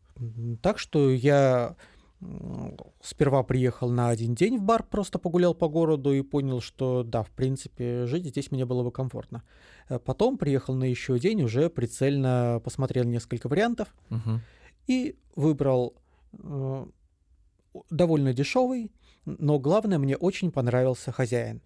[0.62, 1.76] Так что я
[3.04, 7.22] сперва приехал на один день в бар, просто погулял по городу и понял, что да,
[7.22, 9.44] в принципе, жить здесь мне было бы комфортно.
[9.88, 14.42] Э, Потом приехал на еще день, уже прицельно посмотрел несколько вариантов, Мгм.
[14.88, 15.94] и выбрал
[16.34, 16.86] э,
[17.92, 18.92] довольно дешевый,
[19.26, 21.62] но главное, мне очень понравился хозяин.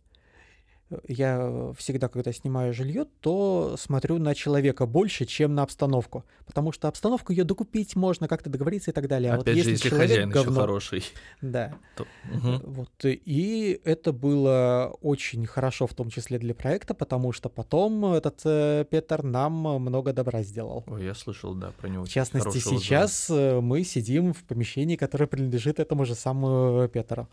[0.92, 6.24] Э, Я всегда, когда снимаю жилье, то смотрю на человека больше, чем на обстановку.
[6.46, 9.32] Потому что обстановку ее докупить можно, как-то договориться и так далее.
[9.34, 11.04] А вот Опять же, если человек хозяин еще говно- хороший.
[11.42, 11.74] Да.
[11.96, 12.62] то- Мгм.
[12.66, 12.90] Вот.
[13.06, 18.86] И это было очень хорошо, в том числе для проекта, потому что потом этот э,
[18.90, 20.84] Петр нам много добра сделал.
[20.88, 22.06] Ой, я слышал, да, про него.
[22.06, 27.28] В частности, сейчас э, мы сидим в помещении, которое принадлежит этому же самому Петру.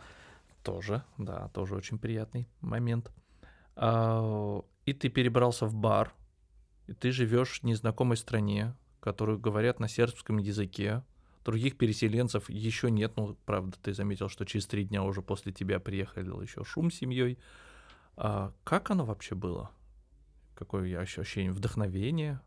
[0.62, 3.10] Тоже, да, тоже очень приятный момент.
[3.80, 6.12] А, И ты перебрался в бар,
[6.88, 11.04] и ты живешь в незнакомой стране, которую говорят на сербском языке.
[11.44, 15.78] Других переселенцев еще нет, ну, правда, ты заметил, что через три дня уже после тебя
[15.78, 17.38] приехал еще шум с семьей.
[18.16, 19.70] А как оно вообще было?
[20.54, 21.52] Какое ощущение?
[21.52, 22.40] Вдохновение?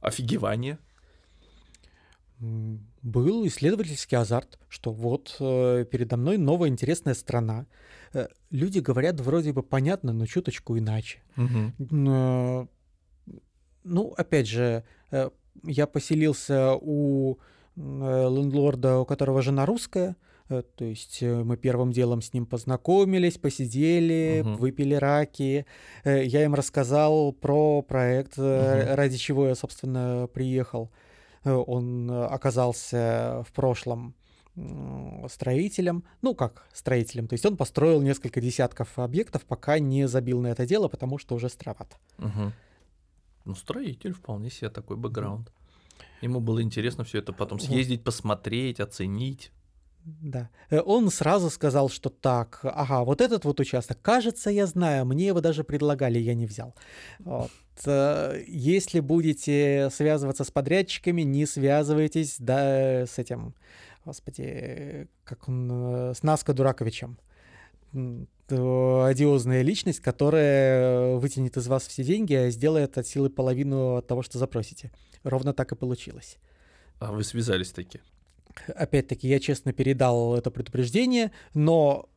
[0.00, 0.80] Офигевание?
[2.40, 7.66] Был исследовательский азарт, что вот э, передо мной новая интересная страна.
[8.14, 11.18] Э, Люди говорят вроде бы понятно, но чуточку иначе.
[11.36, 11.74] Мгм.
[12.08, 12.66] Э,
[13.84, 15.30] Ну, опять же, э,
[15.64, 17.38] я поселился у
[17.76, 20.14] э, лендлорда, у которого жена русская.
[20.50, 24.56] э, То есть э, мы первым делом с ним познакомились, посидели, Мгм.
[24.56, 25.64] выпили раки.
[26.04, 28.94] Э, Я им рассказал про проект, Мгм.
[28.94, 30.90] ради чего я, собственно, приехал.
[30.92, 31.07] Э,
[31.56, 34.14] Он э, оказался в прошлом
[35.28, 36.02] строителем.
[36.20, 37.28] Ну, как строителем.
[37.28, 41.36] То есть он построил несколько десятков объектов, пока не забил на это дело, потому что
[41.36, 41.96] уже страват.
[42.18, 42.52] Мгм.
[43.44, 45.52] Ну, строитель вполне себе такой бэкграунд.
[46.22, 49.52] Ему было интересно все это потом съездить, посмотреть, оценить.
[50.04, 50.48] Да.
[50.70, 55.26] Э, Он сразу сказал, что так, ага, вот этот вот участок, кажется, я знаю, мне
[55.26, 56.74] его даже предлагали, я не взял.
[57.18, 57.50] Вот.
[57.86, 63.54] Э, Если будете связываться с подрядчиками, не связывайтесь да, с этим,
[64.04, 67.18] господи, как он, э, с Наско Дураковичем.
[68.50, 74.22] Одиозная личность, которая вытянет из вас все деньги, а сделает от силы половину от того,
[74.22, 74.90] что запросите.
[75.22, 76.38] Ровно так и получилось.
[76.98, 78.00] А вы связались таки.
[78.74, 82.08] Опять-таки, я честно передал это предупреждение, но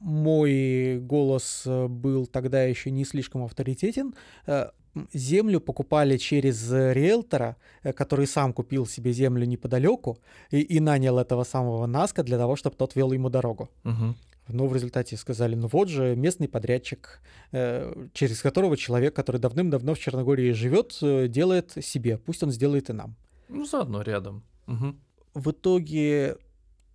[0.00, 4.14] мой голос э, был тогда еще не слишком авторитетен.
[4.46, 4.70] Э,
[5.12, 10.18] Землю покупали через э, риэлтора, э, который сам купил себе землю неподалеку
[10.50, 13.70] и, и нанял этого самого Наска для того, чтобы тот вел ему дорогу.
[13.84, 14.16] Мгм.
[14.48, 17.20] Но в результате сказали, ну вот же местный подрядчик,
[17.52, 22.90] э, через которого человек, который давным-давно в Черногории живет, э, делает себе, пусть он сделает
[22.90, 23.14] и нам.
[23.48, 24.42] Ну, заодно рядом.
[24.66, 25.00] Мгм.
[25.34, 26.36] в итоге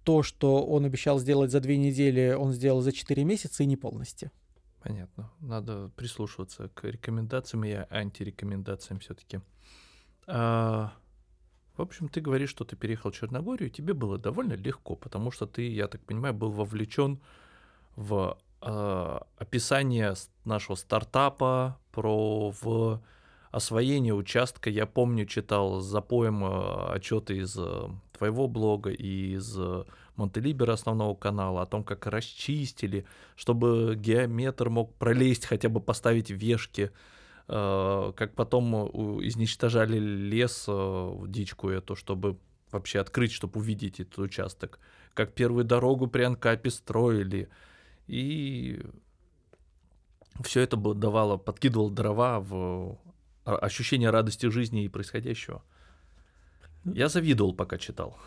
[0.05, 3.75] то, что он обещал сделать за две недели, он сделал за четыре месяца и не
[3.75, 4.31] полностью.
[4.81, 5.31] Понятно.
[5.39, 9.41] Надо прислушиваться к рекомендациям и антирекомендациям все-таки.
[10.27, 10.93] А,
[11.75, 15.47] в общем, ты говоришь, что ты переехал в Черногорию, тебе было довольно легко, потому что
[15.47, 17.19] ты, я так понимаю, был вовлечен
[17.95, 23.01] в э, описание нашего стартапа, про в
[23.49, 24.69] освоение участка.
[24.69, 27.57] Я помню, читал за поем э, отчеты из
[28.17, 29.83] твоего блога и из э,
[30.15, 33.05] Монтелибера основного канала о том, как расчистили,
[33.35, 36.91] чтобы геометр мог пролезть, хотя бы поставить вешки,
[37.47, 38.73] как потом
[39.23, 40.67] изничтожали лес,
[41.27, 42.39] дичку эту, чтобы
[42.71, 44.79] вообще открыть, чтобы увидеть этот участок,
[45.13, 47.49] как первую дорогу при Анкапе строили.
[48.07, 48.81] И
[50.43, 52.97] все это давало, подкидывало дрова в
[53.45, 55.63] ощущение радости жизни и происходящего.
[56.85, 58.17] Я завидовал, пока читал.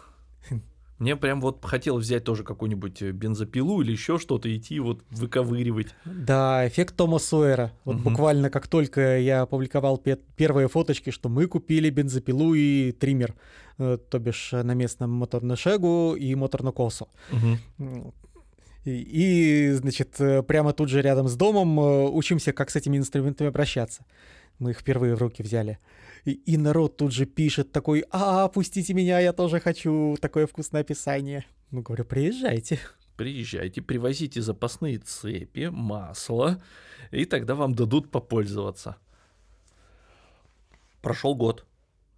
[0.99, 5.95] Мне прям вот хотелось взять тоже какую-нибудь э, бензопилу или еще что-то, идти вот выковыривать.
[6.05, 7.73] Да, эффект Тома Сойера.
[7.85, 8.11] Вот угу.
[8.11, 10.03] буквально как только я опубликовал
[10.37, 13.35] первые фоточки, что мы купили бензопилу и триммер,
[13.79, 17.09] э, то бишь на местном моторную шегу и моторную косу.
[17.31, 18.15] Угу.
[18.85, 23.49] И, и, значит, э, прямо тут же рядом с домом учимся, как с этими инструментами
[23.49, 24.05] обращаться.
[24.59, 25.79] Мы их впервые в руки взяли.
[26.25, 30.81] И, и народ тут же пишет такой, а, пустите меня, я тоже хочу такое вкусное
[30.81, 31.47] описание.
[31.71, 32.81] Ну, говорю, приезжайте.
[33.17, 36.63] Приезжайте, привозите запасные цепи, масло,
[37.11, 38.97] и тогда вам дадут попользоваться.
[41.03, 41.67] Прошел год.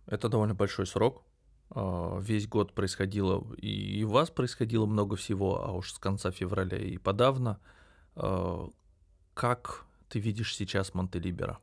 [0.07, 1.23] Это довольно большой срок.
[1.71, 6.79] А, весь год происходило, и у вас происходило много всего, а уж с конца февраля
[6.79, 7.61] и подавно.
[8.17, 8.69] А,
[9.35, 11.61] как ты видишь сейчас Монтелибера?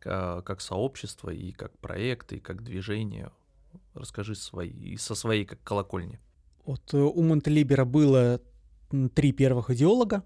[0.00, 3.30] Как сообщество, и как проект, и как движение.
[3.94, 6.18] Расскажи свои, со своей как колокольни.
[6.64, 8.40] Вот э, у Монтелибера было
[9.14, 10.22] три первых идеолога,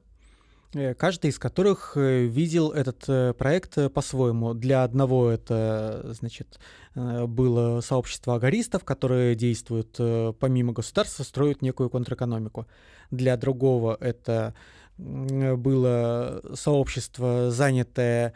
[0.74, 4.54] э, каждый из которых э, видел этот проект по-своему.
[4.54, 6.58] Для одного это, значит,
[6.94, 9.98] было сообщество агаристов, которые действуют
[10.38, 12.66] помимо государства, строят некую контрэкономику.
[13.10, 14.54] Для другого это
[14.96, 18.34] было сообщество, занятое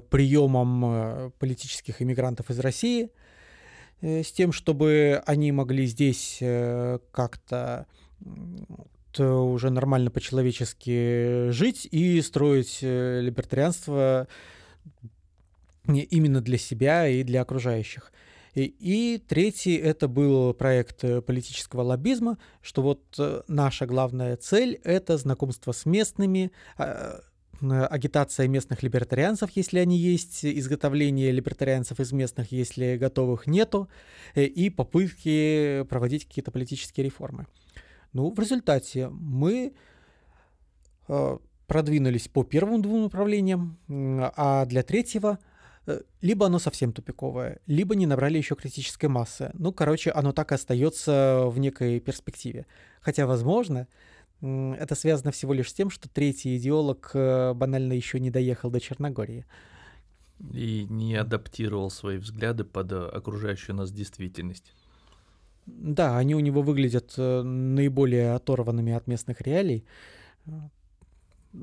[0.00, 3.10] приемом э, политических иммигрантов из России
[4.00, 6.38] э, с тем, чтобы они могли здесь
[7.12, 7.86] как-то
[9.18, 14.28] уже нормально по-человечески жить и строить либертарианство
[15.86, 18.12] именно для себя и для окружающих.
[18.54, 25.72] И, и третий это был проект политического лоббизма, что вот наша главная цель это знакомство
[25.72, 27.20] с местными, а,
[27.60, 33.88] агитация местных либертарианцев, если они есть, изготовление либертарианцев из местных, если готовых нету,
[34.34, 37.46] э, и попытки проводить какие-то политические реформы.
[38.12, 39.74] Ну, в результате мы
[41.08, 45.38] э, продвинулись по первым двум направлениям, а для третьего
[45.86, 49.50] э, либо оно совсем тупиковое, либо не набрали еще критической массы.
[49.54, 52.66] Ну, короче, оно так и остается в некой перспективе.
[53.00, 53.86] Хотя, возможно,
[54.40, 58.80] это связано всего лишь с тем, что третий идеолог э, банально еще не доехал до
[58.80, 59.44] Черногории.
[60.52, 64.74] И не адаптировал свои взгляды под э, окружающую нас действительность.
[65.66, 69.84] Да, они у него выглядят э, наиболее оторванными от местных реалий.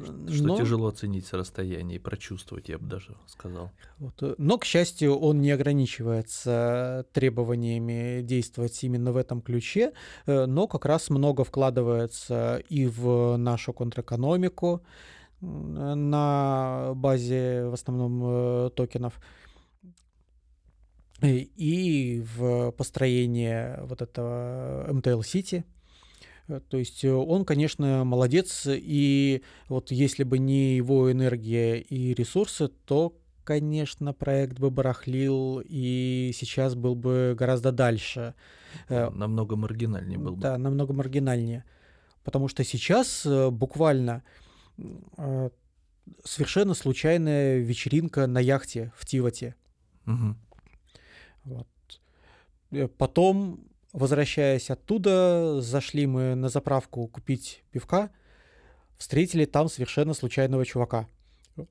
[0.04, 0.58] Что но...
[0.58, 3.72] тяжело оценить с расстояния и прочувствовать, я бы даже сказал.
[3.98, 4.22] Вот.
[4.22, 9.94] Э, но, к счастью, он не ограничивается требованиями действовать именно в этом ключе,
[10.26, 14.84] э, но как раз много вкладывается и в нашу контрэкономику
[15.42, 19.20] на базе в основном э, токенов,
[21.22, 25.64] и в построение вот этого Э,
[26.48, 32.68] то есть э, он, конечно, молодец, и вот если бы не его энергия и ресурсы,
[32.68, 38.36] то, конечно, проект бы барахлил и сейчас был бы гораздо дальше.
[38.90, 40.42] Э, намного маргинальнее был бы.
[40.42, 41.66] Да, намного маргинальнее.
[42.24, 44.24] Потому что сейчас буквально
[46.24, 49.56] совершенно случайная вечеринка на яхте в Тивате.
[50.08, 50.36] Угу.
[51.44, 51.68] Вот.
[52.98, 58.10] Потом Возвращаясь оттуда, зашли мы на заправку купить пивка,
[58.98, 61.08] встретили там совершенно случайного чувака.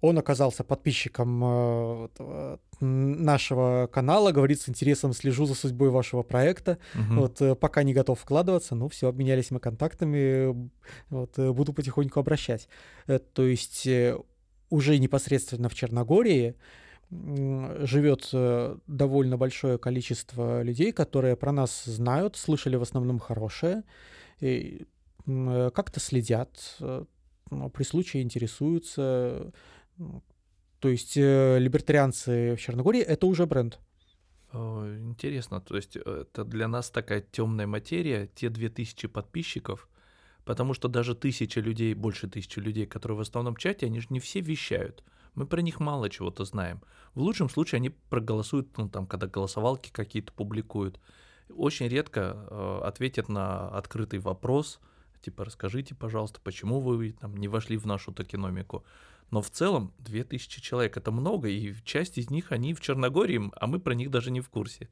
[0.00, 6.78] Он оказался подписчиком э, нашего канала, говорит, с интересом слежу за судьбой вашего проекта.
[6.94, 7.20] Угу.
[7.20, 10.70] Вот э, пока не готов вкладываться, ну все, обменялись мы контактами,
[11.10, 12.70] вот, э, буду потихоньку обращать.
[13.34, 13.86] То есть
[14.70, 16.54] уже непосредственно в Черногории
[17.10, 23.84] живет э, довольно большое количество людей, которые про нас знают, слышали в основном хорошее,
[24.40, 24.86] и
[25.24, 27.04] как-то следят, э,
[27.72, 29.52] при случае интересуются.
[30.80, 33.78] То есть э, либертарианцы в Черногории это уже бренд.
[34.52, 39.88] Интересно, то есть это для нас такая темная материя, те 2000 подписчиков,
[40.44, 44.20] потому что даже тысяча людей, больше тысячи людей, которые в основном чате, они же не
[44.20, 45.02] все вещают.
[45.34, 46.80] Мы про них мало чего-то знаем.
[47.14, 51.00] В лучшем случае они проголосуют, ну там, когда голосовалки какие-то публикуют.
[51.48, 54.80] Очень редко э, ответят на открытый вопрос,
[55.20, 58.84] типа расскажите, пожалуйста, почему вы там не вошли в нашу токеномику.
[59.30, 63.66] Но в целом 2000 человек это много, и часть из них они в Черногории, а
[63.66, 64.88] мы про них даже не в курсе.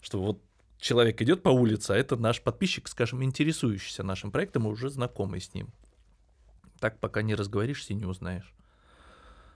[0.00, 0.42] Что вот
[0.78, 5.40] человек идет по улице, а это наш подписчик, скажем, интересующийся нашим проектом и уже знакомый
[5.40, 5.68] с ним.
[6.80, 8.54] Так пока не разговоришься и не узнаешь.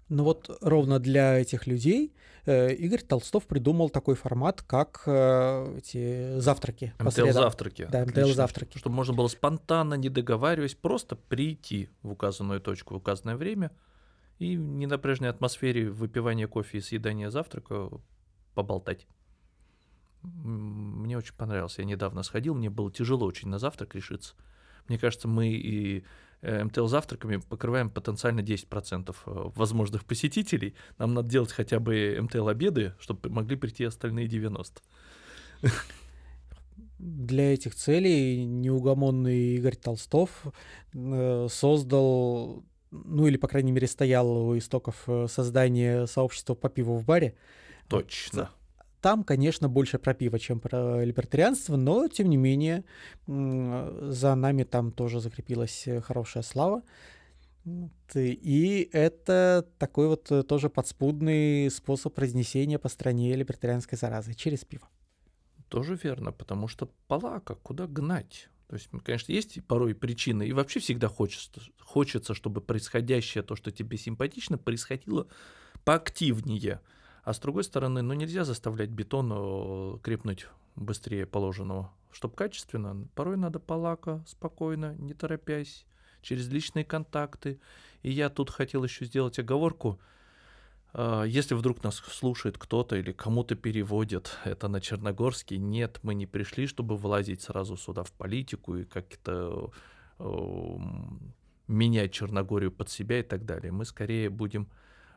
[0.09, 6.39] Но вот ровно для этих людей э, Игорь Толстов придумал такой формат, как э, эти
[6.39, 6.93] завтраки.
[6.99, 7.89] МТЛ-завтраки.
[7.91, 8.79] Да, МТЛ-завтраки.
[8.79, 13.71] Чтобы можно было спонтанно, не договариваясь, просто прийти в указанную точку в указанное время
[14.39, 17.91] и в ненапряжной атмосфере выпивания кофе и съедания завтрака
[18.55, 19.07] поболтать.
[20.23, 21.79] Мне очень понравилось.
[21.79, 24.35] Я недавно сходил, мне было тяжело очень на завтрак решиться.
[24.89, 26.05] Мне кажется, мы и
[26.43, 30.75] Э, МТЛ завтраками покрываем потенциально 10% э, возможных посетителей.
[30.99, 34.83] Нам надо делать хотя бы МТЛ обеды, чтобы могли прийти остальные 90.
[36.99, 40.45] Для этих целей неугомонный Игорь Толстов
[40.93, 47.05] э, создал, ну или, по крайней мере, стоял у истоков создания сообщества по пиву в
[47.05, 47.37] баре.
[47.89, 48.51] Точно.
[49.05, 52.85] Там, конечно, больше про пиво, чем про либертарианство, но, тем не менее,
[53.27, 56.83] за нами там тоже закрепилась э, хорошая слава.
[58.15, 64.89] И это такой вот э, тоже подспудный способ разнесения по стране либертарианской заразы через пиво.
[65.69, 68.49] Тоже верно, потому что палака, куда гнать?
[68.69, 73.71] То есть, конечно, есть порой причины, и вообще всегда хочется, хочется, чтобы происходящее, то, что
[73.71, 75.27] тебе симпатично, происходило
[75.85, 76.81] поактивнее.
[77.25, 80.47] А с другой стороны, ну нельзя заставлять бетон э, крепнуть
[80.77, 81.91] быстрее положенного.
[82.13, 85.87] Чтобы качественно, порой надо полака, спокойно, не торопясь,
[86.21, 87.59] через личные контакты.
[88.03, 89.99] И я тут хотел еще сделать оговорку.
[90.93, 96.27] А, если вдруг нас слушает кто-то или кому-то переводят это на черногорский, нет, мы не
[96.27, 99.73] пришли, чтобы вылазить сразу сюда в политику и как-то
[100.19, 100.77] э,
[101.69, 103.73] менять Черногорию под себя и так далее.
[103.73, 104.69] Мы скорее будем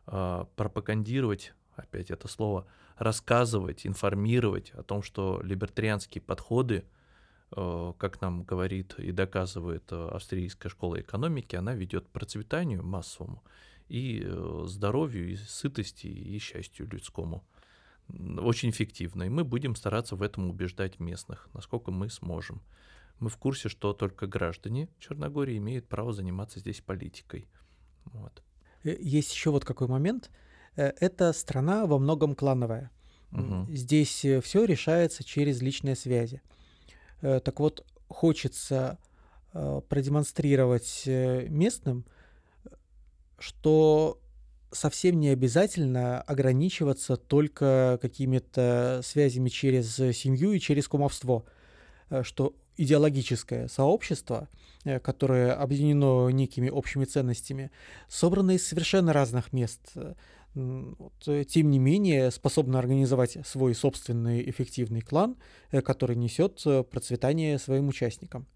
[0.08, 2.68] э, пропагандировать опять это слово,
[2.98, 6.86] рассказывать, информировать о том, что либертарианские подходы,
[7.56, 13.44] э, как нам говорит и доказывает э, австрийская школа экономики, она ведет к процветанию массовому
[13.88, 17.44] и э, здоровью, и сытости, и счастью людскому.
[18.10, 19.24] Очень эффективно.
[19.24, 22.62] И мы будем стараться в этом убеждать местных, насколько мы сможем.
[23.20, 27.48] Мы в курсе, что только граждане Черногории имеют право заниматься здесь политикой.
[28.06, 28.44] Вот.
[28.84, 30.32] Есть еще вот какой момент–
[30.78, 32.92] это страна во многом клановая.
[33.32, 33.68] Угу.
[33.70, 36.42] Здесь э, все решается через личные связи.
[37.22, 38.98] Э, так вот, хочется
[39.90, 42.06] продемонстрировать местным,
[43.40, 44.20] что
[44.72, 51.44] совсем не обязательно ограничиваться только какими-то связями через семью и через кумовство,
[52.22, 54.48] что идеологическое сообщество,
[55.02, 57.72] которое объединено некими общими ценностями,
[58.08, 60.14] собрано из совершенно разных мест Э,
[60.54, 65.38] тем не менее способна организовать свой собственный эффективный клан,
[65.72, 68.48] э, который несет э, процветание своим участникам.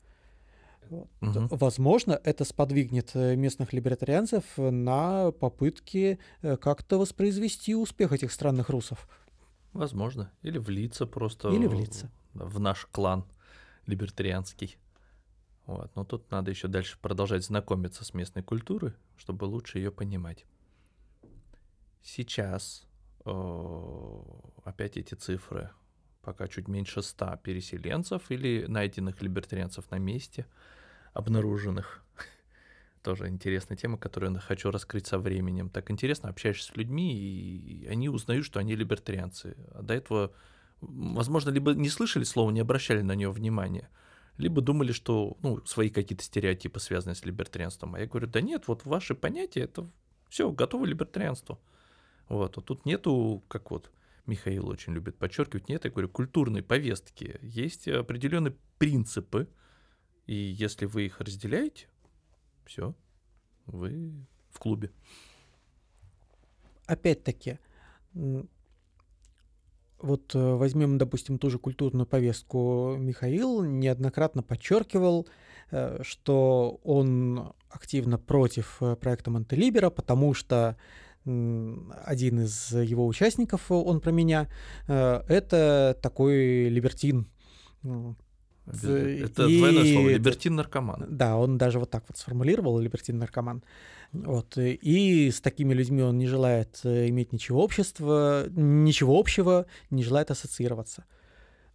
[0.89, 1.07] Вот.
[1.21, 1.55] Угу.
[1.55, 9.07] Возможно, это сподвигнет местных либертарианцев на попытки как-то воспроизвести успех этих странных русов.
[9.71, 10.33] Возможно.
[10.41, 12.11] Или влиться просто Или влиться.
[12.33, 13.25] в наш клан
[13.85, 14.77] либертарианский.
[15.65, 15.95] Вот.
[15.95, 20.45] Но тут надо еще дальше продолжать знакомиться с местной культурой, чтобы лучше ее понимать.
[22.03, 22.87] Сейчас
[23.25, 24.21] э,
[24.63, 25.69] опять эти цифры,
[26.21, 30.47] пока чуть меньше 100 переселенцев или найденных либертарианцев на месте,
[31.13, 32.03] обнаруженных.
[33.03, 35.69] Тоже интересная тема, которую я хочу раскрыть со временем.
[35.69, 39.55] Так интересно, общаешься с людьми, и они узнают, что они либертарианцы.
[39.71, 40.33] А до этого,
[40.81, 43.89] возможно, либо не слышали слова, не обращали на него внимания,
[44.37, 47.93] либо думали, что ну, свои какие-то стереотипы связаны с либертарианством.
[47.93, 49.87] А я говорю, да нет, вот ваши понятия, это
[50.29, 51.59] все, готово либертарианство.
[52.32, 53.91] Вот, а тут нету, как вот
[54.25, 57.38] Михаил очень любит подчеркивать, нет, я говорю, культурной повестки.
[57.41, 59.49] Есть определенные принципы,
[60.27, 61.88] и если вы их разделяете,
[62.65, 62.95] все,
[63.65, 64.13] вы
[64.49, 64.91] в клубе.
[66.86, 67.59] Опять-таки,
[68.13, 68.47] вот
[70.34, 72.95] э, возьмем, допустим, ту же культурную повестку.
[72.97, 75.27] Михаил неоднократно подчеркивал,
[75.71, 80.77] э, что он активно против э, проекта Монтелибера, потому что
[81.24, 84.47] один из его участников, он про меня,
[84.88, 87.28] э, это такой либертин.
[88.65, 89.57] Это и...
[89.57, 91.05] двойное слово, либертин-наркоман.
[91.09, 93.63] Да, он даже вот так вот сформулировал, либертин-наркоман.
[94.13, 94.57] Вот.
[94.57, 100.32] И с такими людьми он не желает э, иметь ничего общества, ничего общего, не желает
[100.32, 101.05] ассоциироваться.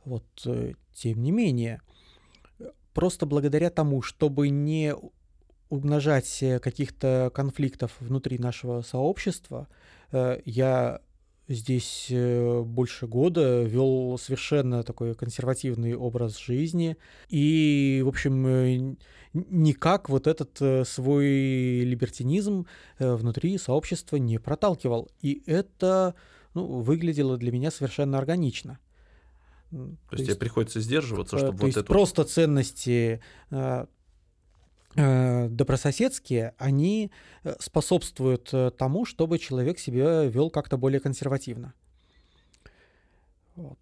[0.05, 0.25] Вот.
[0.45, 1.81] Э, тем не менее,
[2.95, 4.95] просто благодаря тому, чтобы не
[5.69, 9.69] умножать каких-то конфликтов внутри нашего сообщества,
[10.13, 11.01] э, я
[11.49, 16.97] здесь э, больше года вел совершенно такой консервативный образ жизни
[17.29, 18.97] и, в общем, э,
[19.33, 21.27] никак вот этот свой
[21.81, 22.67] либертинизм
[22.99, 25.11] внутри сообщества не проталкивал.
[25.21, 26.15] И это
[26.55, 28.79] ну, выглядело для меня совершенно органично.
[29.71, 31.87] То, то есть, есть тебе приходится сдерживаться, чтобы то вот есть эту...
[31.87, 33.87] просто ценности Э,
[34.95, 37.11] добрососедские, они
[37.45, 41.75] э, способствуют э, тому, чтобы человек себя вел как-то более консервативно.
[43.57, 43.79] Вот.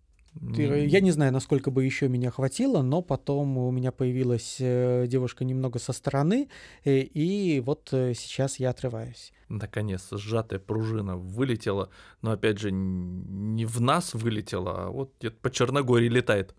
[0.57, 5.79] Я не знаю, насколько бы еще меня хватило, но потом у меня появилась девушка немного
[5.79, 6.49] со стороны,
[6.85, 9.33] и вот сейчас я отрываюсь.
[9.49, 11.91] Наконец, сжатая пружина вылетела,
[12.21, 16.57] но опять же не в нас вылетела, а вот где-то по Черногории летает.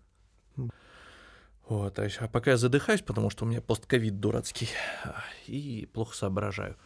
[1.68, 4.68] Вот, а пока я задыхаюсь, потому что у меня постковид дурацкий
[5.46, 6.76] и плохо соображаю.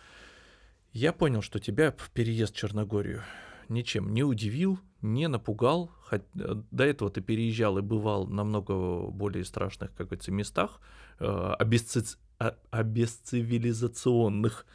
[0.93, 3.23] Я понял, что тебя в переезд в Черногорию
[3.69, 5.91] ничем не удивил, не напугал.
[6.03, 10.81] Хоть э, до этого ты переезжал и бывал намного более страшных, как говорится, местах,
[11.21, 12.17] э, обесци...
[12.39, 14.67] А, обесцивилизационных.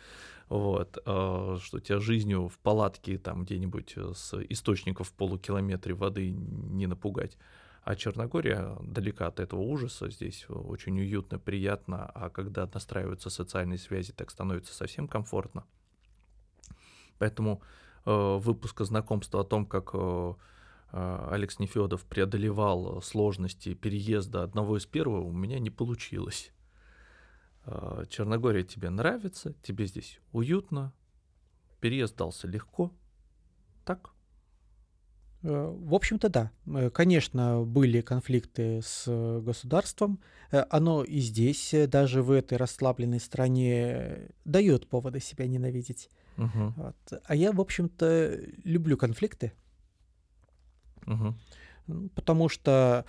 [0.49, 6.85] Вот, э, что тебя жизнью в палатке там где-нибудь с источников в полукилометре воды не
[6.85, 7.37] напугать.
[7.85, 14.11] А Черногория далека от этого ужаса, здесь очень уютно, приятно, а когда настраиваются социальные связи,
[14.11, 15.65] так становится совсем комфортно.
[17.19, 17.61] Поэтому
[18.07, 20.33] э, выпуска знакомства о том, как э,
[20.93, 26.51] э Алекс Нефедов преодолевал сложности переезда одного из первого, у меня не получилось.
[27.67, 30.91] Э, Черногория тебе нравится, тебе здесь уютно,
[31.81, 32.91] переезд дался легко,
[33.83, 34.14] так?
[35.45, 36.51] Э, в общем-то, да.
[36.65, 39.05] Э, конечно, были конфликты с
[39.41, 40.19] государством.
[40.51, 46.09] Э, оно и здесь, даже в этой расслабленной стране, дает поводы себя ненавидеть.
[46.37, 46.73] Угу.
[46.75, 47.21] Вот.
[47.23, 49.53] А я, в общем-то, люблю конфликты.
[51.05, 52.09] Угу.
[52.15, 53.05] Потому что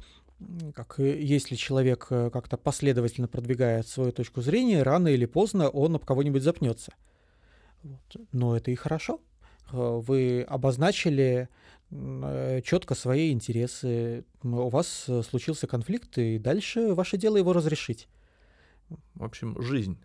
[0.74, 6.42] как, если человек как-то последовательно продвигает свою точку зрения, рано или поздно он об кого-нибудь
[6.42, 6.92] запнется.
[7.82, 8.28] Вот.
[8.32, 9.22] Но это и хорошо.
[9.72, 11.48] Вы обозначили
[11.90, 14.24] четко свои интересы.
[14.42, 18.08] У вас э, случился конфликт, и дальше ваше дело его разрешить.
[19.14, 19.98] В общем, жизнь,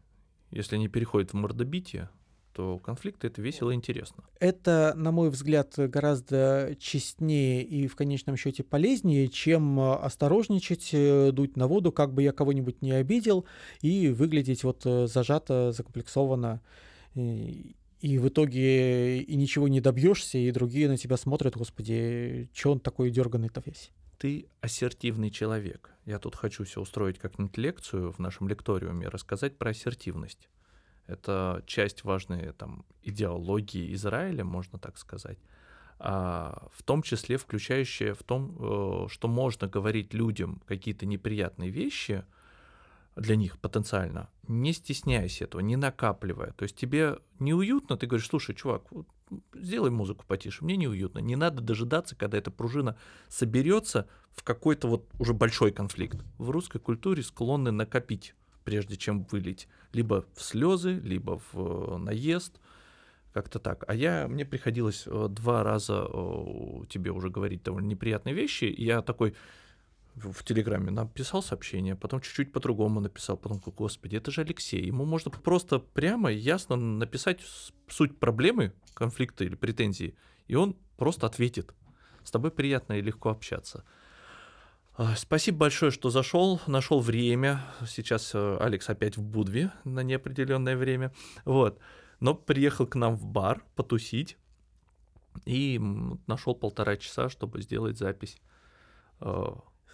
[0.52, 2.10] если не переходит в мордобитие,
[2.54, 4.24] то конфликты это весело и интересно.
[4.40, 10.92] Это, на мой взгляд, гораздо честнее и в конечном счете полезнее, чем э, осторожничать,
[11.34, 13.46] дуть на воду, как бы я кого-нибудь не обидел,
[13.82, 16.62] и выглядеть вот зажато, закомплексованно
[17.16, 17.76] и
[18.18, 23.12] в итоге и ничего не добьешься, и другие на тебя смотрят, господи, что он такой
[23.12, 23.92] дерганный-то весь?
[24.18, 25.92] Ты ассертивный человек.
[26.06, 30.50] Я тут хочу все устроить как-нибудь лекцию в нашем лекториуме, рассказать про ассертивность.
[31.08, 35.40] Это часть важной там, идеологии Израиля, можно так сказать.
[36.00, 42.24] А, в том числе включающая в том, э, что можно говорить людям какие-то неприятные вещи–
[43.16, 46.54] для них потенциально, не стесняйся этого, не накапливая.
[46.54, 49.08] То есть тебе неуютно, ты говоришь, слушай, чувак, вот,
[49.54, 51.20] сделай музыку потише, мне неуютно.
[51.20, 52.98] Не надо дожидаться, когда эта пружина
[53.28, 56.24] соберется в какой-то вот уже большой конфликт.
[56.38, 58.34] В русской культуре склонны накопить,
[58.64, 59.68] прежде чем вылить.
[59.94, 62.60] Либо в слезы, либо в э, наезд,
[63.34, 63.84] как-то так.
[63.88, 66.08] А я, мне приходилось э, два раза
[66.90, 69.36] тебе уже говорить довольно неприятные вещи, я такой,
[70.16, 74.84] в Телеграме написал сообщение, потом чуть-чуть по-другому написал, потом, господи, это же Алексей.
[74.84, 77.40] Ему можно просто прямо ясно написать
[77.88, 80.16] суть проблемы, конфликта или претензии,
[80.48, 81.74] и он просто ответит.
[82.24, 83.84] С тобой приятно и легко общаться.
[84.94, 87.62] А, спасибо большое, что зашел, нашел время.
[87.88, 91.14] Сейчас э, Алекс опять в Будве на неопределенное время.
[91.46, 91.80] Вот.
[92.20, 94.38] Но приехал к нам в бар потусить
[95.46, 95.82] и
[96.28, 98.38] нашел полтора часа, чтобы сделать запись
[99.22, 99.46] э,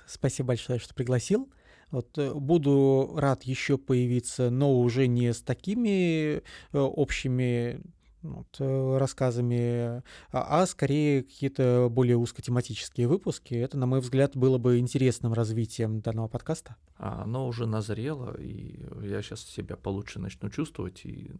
[0.08, 1.50] Спасибо большое, что пригласил.
[1.92, 6.42] Вот, э, буду рад еще появиться, но уже не с такими э,
[6.74, 7.82] общими
[8.22, 9.98] вот, э, рассказами,
[10.32, 13.54] а, а скорее какие-то более узкотематические выпуски.
[13.54, 16.76] Это, на мой взгляд, было бы интересным развитием данного подкаста.
[16.98, 21.32] А оно уже назрело, и я сейчас себя получше начну чувствовать, и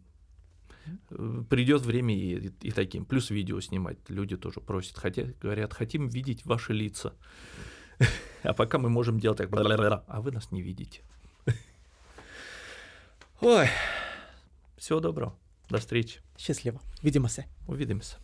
[1.50, 3.04] Придет время и, и таким.
[3.04, 3.98] Плюс видео снимать.
[4.08, 4.96] Люди тоже просят.
[4.96, 7.14] Хотят, говорят, хотим видеть ваши лица.
[8.42, 9.50] А пока мы можем делать так,
[10.06, 11.00] а вы нас не видите.
[13.40, 13.68] Ой,
[14.76, 15.34] всего доброго.
[15.70, 16.20] До встречи.
[16.36, 16.80] Счастливо.
[17.02, 17.46] Видимося.
[17.66, 18.16] Увидимся.